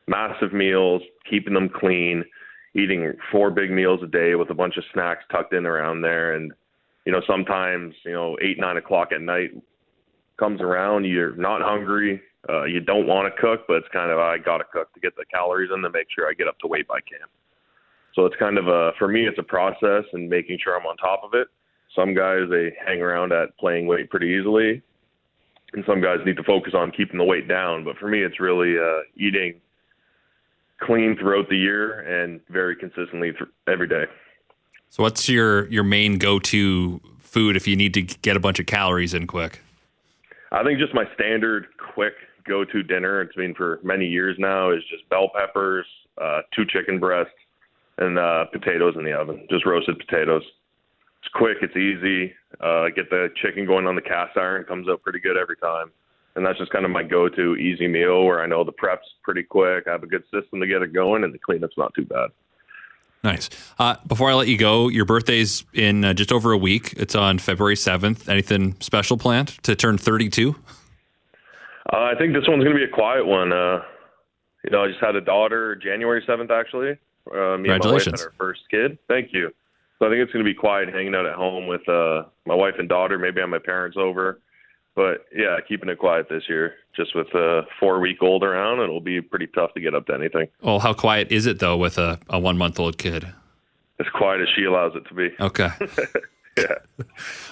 massive 0.07 0.53
meals, 0.53 1.03
keeping 1.29 1.55
them 1.55 1.69
clean, 1.69 2.25
eating 2.75 3.13
four 3.33 3.51
big 3.51 3.71
meals 3.71 4.01
a 4.03 4.07
day 4.07 4.35
with 4.35 4.51
a 4.51 4.55
bunch 4.55 4.77
of 4.77 4.85
snacks 4.93 5.25
tucked 5.31 5.53
in 5.53 5.67
around 5.67 6.03
there. 6.03 6.35
And, 6.35 6.53
you 7.05 7.13
know, 7.13 7.23
sometimes, 7.27 7.95
you 8.05 8.13
know, 8.13 8.37
eight, 8.43 8.59
nine 8.59 8.77
o'clock 8.77 9.13
at 9.13 9.21
night 9.21 9.51
comes 10.39 10.61
around, 10.61 11.05
you're 11.05 11.37
not 11.37 11.63
hungry, 11.63 12.23
Uh, 12.49 12.65
you 12.65 12.81
don't 12.81 13.07
want 13.07 13.29
to 13.29 13.41
cook, 13.41 13.67
but 13.69 13.77
it's 13.77 13.89
kind 13.93 14.11
of 14.11 14.19
I 14.19 14.39
got 14.39 14.59
to 14.59 14.65
cook 14.73 14.93
to 14.95 15.01
get 15.01 15.15
the 15.15 15.27
calories 15.31 15.71
in 15.75 15.83
to 15.83 15.91
make 15.91 16.07
sure 16.15 16.27
I 16.27 16.33
get 16.33 16.49
up 16.49 16.59
to 16.61 16.67
weight 16.67 16.89
by 16.89 17.01
camp. 17.01 17.31
So 18.15 18.25
it's 18.25 18.37
kind 18.37 18.57
of 18.57 18.67
a 18.67 18.93
for 18.99 19.09
me 19.09 19.27
it's 19.27 19.39
a 19.39 19.43
process 19.43 20.05
and 20.15 20.29
making 20.29 20.59
sure 20.63 20.75
I'm 20.75 20.87
on 20.87 20.97
top 20.97 21.21
of 21.23 21.35
it. 21.35 21.49
Some 21.95 22.15
guys 22.15 22.49
they 22.49 22.73
hang 22.87 23.03
around 23.03 23.33
at 23.33 23.57
playing 23.59 23.87
weight 23.87 24.09
pretty 24.09 24.29
easily, 24.29 24.81
and 25.75 25.85
some 25.87 26.01
guys 26.01 26.19
need 26.25 26.39
to 26.39 26.45
focus 26.45 26.73
on 26.75 26.91
keeping 26.93 27.19
the 27.19 27.25
weight 27.25 27.47
down. 27.47 27.85
But 27.85 27.99
for 27.99 28.09
me, 28.09 28.23
it's 28.23 28.41
really 28.41 28.79
uh, 28.79 29.01
eating 29.17 29.61
clean 30.81 31.17
throughout 31.19 31.49
the 31.49 31.57
year 31.57 32.01
and 32.01 32.41
very 32.49 32.75
consistently 32.77 33.33
every 33.67 33.89
day. 33.89 34.05
So, 34.89 35.03
what's 35.03 35.29
your 35.29 35.69
your 35.69 35.85
main 35.85 36.19
go 36.19 36.39
to 36.41 37.01
food 37.19 37.57
if 37.57 37.69
you 37.69 37.77
need 37.77 37.95
to 37.95 38.03
get 38.03 38.37
a 38.37 38.41
bunch 38.41 38.59
of 38.59 38.67
calories 38.67 39.15
in 39.15 39.27
quick? 39.27 39.61
I 40.53 40.65
think 40.65 40.81
just 40.81 40.95
my 40.95 41.05
standard 41.15 41.69
quick 41.95 42.15
go 42.47 42.65
to 42.65 42.83
dinner. 42.83 43.21
It's 43.21 43.37
been 43.37 43.55
for 43.55 43.79
many 43.85 44.07
years 44.07 44.37
now. 44.39 44.71
Is 44.71 44.83
just 44.91 45.09
bell 45.09 45.31
peppers, 45.35 45.87
uh, 46.21 46.41
two 46.55 46.65
chicken 46.67 46.99
breasts, 46.99 47.33
and 47.99 48.19
uh, 48.19 48.47
potatoes 48.47 48.95
in 48.97 49.05
the 49.05 49.13
oven. 49.13 49.47
Just 49.49 49.65
roasted 49.65 49.99
potatoes. 49.99 50.43
It's 51.23 51.33
quick. 51.35 51.59
It's 51.63 51.77
easy. 51.77 52.35
Uh, 52.61 52.89
get 52.89 53.11
the 53.11 53.29
chicken 53.43 53.67
going 53.67 53.87
on 53.87 53.95
the 53.95 54.03
cast 54.03 54.37
iron. 54.37 54.65
Comes 54.65 54.89
out 54.89 55.03
pretty 55.03 55.21
good 55.21 55.37
every 55.37 55.57
time. 55.57 55.93
And 56.37 56.47
that's 56.47 56.59
just 56.59 56.71
kind 56.71 56.85
of 56.85 56.91
my 56.91 57.03
go-to 57.03 57.57
easy 57.57 57.89
meal 57.89 58.25
where 58.25 58.41
I 58.41 58.47
know 58.47 58.63
the 58.63 58.73
prep's 58.73 59.07
pretty 59.23 59.43
quick. 59.43 59.89
I 59.89 59.93
have 59.93 60.03
a 60.03 60.07
good 60.07 60.23
system 60.33 60.61
to 60.61 60.67
get 60.67 60.83
it 60.83 60.93
going, 60.93 61.25
and 61.25 61.35
the 61.35 61.39
cleanup's 61.39 61.77
not 61.77 61.93
too 61.95 62.05
bad. 62.05 62.31
Nice. 63.23 63.51
Uh, 63.79 63.97
before 64.07 64.31
I 64.31 64.35
let 64.35 64.49
you 64.49 64.57
go, 64.57 64.89
your 64.89 65.05
birthday's 65.05 65.65
in 65.75 66.05
uh, 66.05 66.15
just 66.15 66.33
over 66.33 66.53
a 66.53 66.59
week. 66.59 66.95
It's 66.97 67.15
on 67.15 67.39
February 67.39 67.75
7th. 67.75 68.29
Anything 68.29 68.77
special 68.81 69.19
planned 69.19 69.49
to 69.65 69.75
turn 69.75 69.99
32? 69.99 70.55
Uh, 71.93 71.97
I 71.97 72.15
think 72.17 72.33
this 72.33 72.45
one's 72.49 72.65
going 72.65 72.77
to 72.77 72.79
be 72.79 72.85
a 72.85 72.95
quiet 72.95 73.27
one. 73.27 73.53
Uh, 73.53 73.83
you 74.65 74.71
know, 74.71 74.85
I 74.85 74.89
just 74.89 75.01
had 75.01 75.17
a 75.17 75.21
daughter 75.21 75.77
January 75.77 76.25
7th, 76.27 76.51
actually. 76.51 76.93
Uh, 77.31 77.59
me 77.59 77.69
and 77.69 77.85
my 77.85 77.93
wife 77.93 78.05
had 78.05 78.21
our 78.21 78.33
first 78.39 78.63
kid. 78.71 78.99
Thank 79.09 79.33
you. 79.33 79.51
So 79.99 80.07
I 80.07 80.09
think 80.11 80.23
it's 80.23 80.33
going 80.33 80.45
to 80.45 80.51
be 80.51 80.55
quiet, 80.55 80.89
hanging 80.89 81.15
out 81.15 81.27
at 81.27 81.35
home 81.35 81.67
with 81.67 81.87
uh, 81.89 82.25
my 82.47 82.55
wife 82.55 82.75
and 82.79 82.89
daughter. 82.89 83.19
Maybe 83.19 83.41
have 83.41 83.51
my 83.51 83.59
parents 83.59 83.99
over. 83.99 84.41
But 84.95 85.27
yeah, 85.35 85.57
keeping 85.67 85.89
it 85.89 85.99
quiet 85.99 86.27
this 86.29 86.45
year. 86.49 86.75
Just 86.97 87.15
with 87.15 87.29
a 87.35 87.63
four 87.79 88.01
week 88.01 88.23
old 88.23 88.43
around, 88.43 88.81
it'll 88.81 89.01
be 89.01 89.21
pretty 89.21 89.47
tough 89.47 89.73
to 89.75 89.81
get 89.81 89.95
up 89.95 90.07
to 90.07 90.15
anything. 90.15 90.49
Well, 90.63 90.81
how 90.81 90.93
quiet 90.93 91.31
is 91.31 91.47
it 91.47 91.59
though 91.61 91.77
with 91.77 91.99
a, 91.99 92.19
a 92.29 92.39
one 92.39 92.59
month 92.59 92.81
old 92.81 92.99
kid? 92.99 93.33
As 94.01 94.07
quiet 94.15 94.41
as 94.41 94.49
she 94.57 94.65
allows 94.65 94.93
it 94.97 95.07
to 95.09 95.15
be. 95.15 95.31
Okay. 95.41 95.69
yeah. 96.59 97.05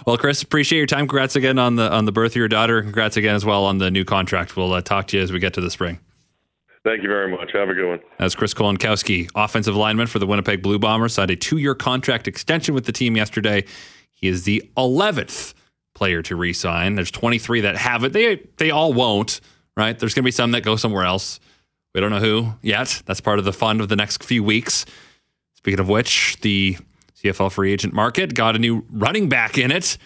Well, 0.07 0.17
Chris, 0.17 0.43
appreciate 0.43 0.79
your 0.79 0.87
time. 0.87 1.07
Congrats 1.07 1.37
again 1.37 1.59
on 1.59 1.77
the 1.77 1.91
on 1.91 2.05
the 2.05 2.13
birth 2.13 2.33
of 2.33 2.37
your 2.37 2.49
daughter. 2.49 2.83
Congrats 2.83 3.17
again 3.17 3.35
as 3.35 3.45
well 3.45 3.65
on 3.65 3.79
the 3.79 3.91
new 3.91 4.05
contract. 4.05 4.57
We'll 4.57 4.73
uh, 4.73 4.81
talk 4.81 5.07
to 5.09 5.17
you 5.17 5.23
as 5.23 5.33
we 5.33 5.39
get 5.39 5.55
to 5.55 5.61
the 5.61 5.71
spring. 5.71 6.01
Thank 6.85 7.03
you 7.03 7.09
very 7.09 7.31
much. 7.31 7.51
Have 7.53 7.69
a 7.69 7.75
good 7.75 7.89
one. 7.89 8.01
That's 8.19 8.35
Chris 8.35 8.55
Kolankowski, 8.55 9.29
offensive 9.35 9.77
lineman 9.77 10.07
for 10.07 10.19
the 10.19 10.27
Winnipeg 10.27 10.63
Blue 10.63 10.79
Bombers, 10.79 11.15
signed 11.15 11.31
a 11.31 11.37
two-year 11.37 11.75
contract 11.75 12.27
extension 12.27 12.75
with 12.75 12.87
the 12.87 12.93
team 12.93 13.17
yesterday. 13.17 13.65
He 14.15 14.29
is 14.29 14.45
the 14.45 14.63
11th 14.77 15.55
player 15.99 16.23
to 16.23 16.37
re-sign. 16.37 16.95
There's 16.95 17.11
23 17.11 17.63
that 17.63 17.77
have 17.77 18.05
it. 18.05 18.13
They 18.13 18.37
they 18.57 18.71
all 18.71 18.93
won't, 18.93 19.41
right? 19.77 19.99
There's 19.99 20.15
going 20.15 20.23
to 20.23 20.27
be 20.27 20.31
some 20.31 20.53
that 20.53 20.63
go 20.63 20.77
somewhere 20.77 21.05
else. 21.05 21.41
We 21.93 22.01
don't 22.01 22.11
know 22.11 22.21
who 22.21 22.55
yet. 22.63 23.03
That's 23.05 23.21
part 23.21 23.41
of 23.41 23.45
the 23.45 23.53
fun 23.53 23.81
of 23.81 23.89
the 23.89 23.97
next 23.97 24.23
few 24.23 24.45
weeks. 24.45 24.87
Speaking 25.55 25.81
of 25.81 25.89
which, 25.89 26.39
the 26.41 26.77
CFL 27.21 27.51
free 27.51 27.73
agent 27.73 27.93
market 27.93 28.33
got 28.35 28.55
a 28.55 28.61
new 28.61 28.87
running 28.91 29.29
back 29.29 29.59
in 29.59 29.73
it. 29.73 29.99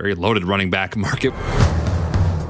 Very 0.00 0.16
loaded 0.16 0.44
running 0.44 0.70
back 0.70 0.96
market. 0.96 1.32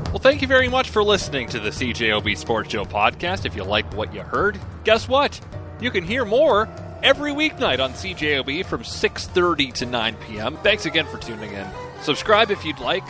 Well, 0.08 0.18
thank 0.18 0.40
you 0.40 0.48
very 0.48 0.68
much 0.68 0.88
for 0.88 1.04
listening 1.04 1.48
to 1.50 1.60
the 1.60 1.68
CJOB 1.68 2.38
Sports 2.38 2.70
Show 2.70 2.86
podcast. 2.86 3.44
If 3.44 3.54
you 3.54 3.64
like 3.64 3.92
what 3.94 4.14
you 4.14 4.22
heard, 4.22 4.58
guess 4.84 5.06
what? 5.06 5.38
You 5.80 5.90
can 5.90 6.02
hear 6.02 6.24
more 6.24 6.66
every 7.02 7.32
weeknight 7.32 7.84
on 7.84 7.92
CJOB 7.92 8.64
from 8.64 8.82
6:30 8.82 9.74
to 9.74 9.86
9 9.86 10.16
p.m. 10.26 10.56
Thanks 10.62 10.86
again 10.86 11.06
for 11.06 11.18
tuning 11.18 11.52
in. 11.52 11.66
Subscribe 12.00 12.50
if 12.50 12.64
you'd 12.64 12.78
like. 12.80 13.04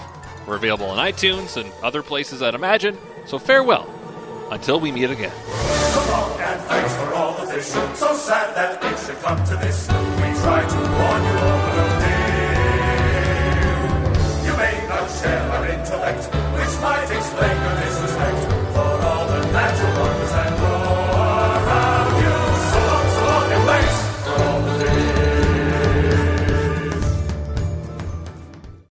We're 0.46 0.56
available 0.56 0.86
on 0.86 0.98
iTunes 0.98 1.56
and 1.56 1.72
other 1.82 2.02
places, 2.02 2.42
I'd 2.42 2.54
imagine. 2.54 2.98
So 3.26 3.38
farewell 3.38 3.86
until 4.50 4.80
we 4.80 4.90
meet 4.90 5.10
again. 5.10 5.32
And 5.32 6.60
thanks 6.62 6.94
for 6.96 7.14
all 7.14 7.34
the 7.38 7.46
fish. 7.52 7.66
So 7.66 8.14
sad 8.14 8.54
that 8.56 8.82
it 8.82 8.98
should 9.04 9.18
come 9.20 9.44
to 9.44 9.56
this. 9.56 9.88
We 9.88 10.32
try 10.40 10.64
to 10.64 10.76
warn 10.96 11.22
you. 11.28 11.36
You 14.46 14.54
may 14.56 14.86
not 14.88 15.10
share 15.10 15.42
our 15.52 15.66
intellect, 15.66 16.24
which 16.56 16.80
might 16.80 17.10
explain 17.10 17.56
your 17.60 17.76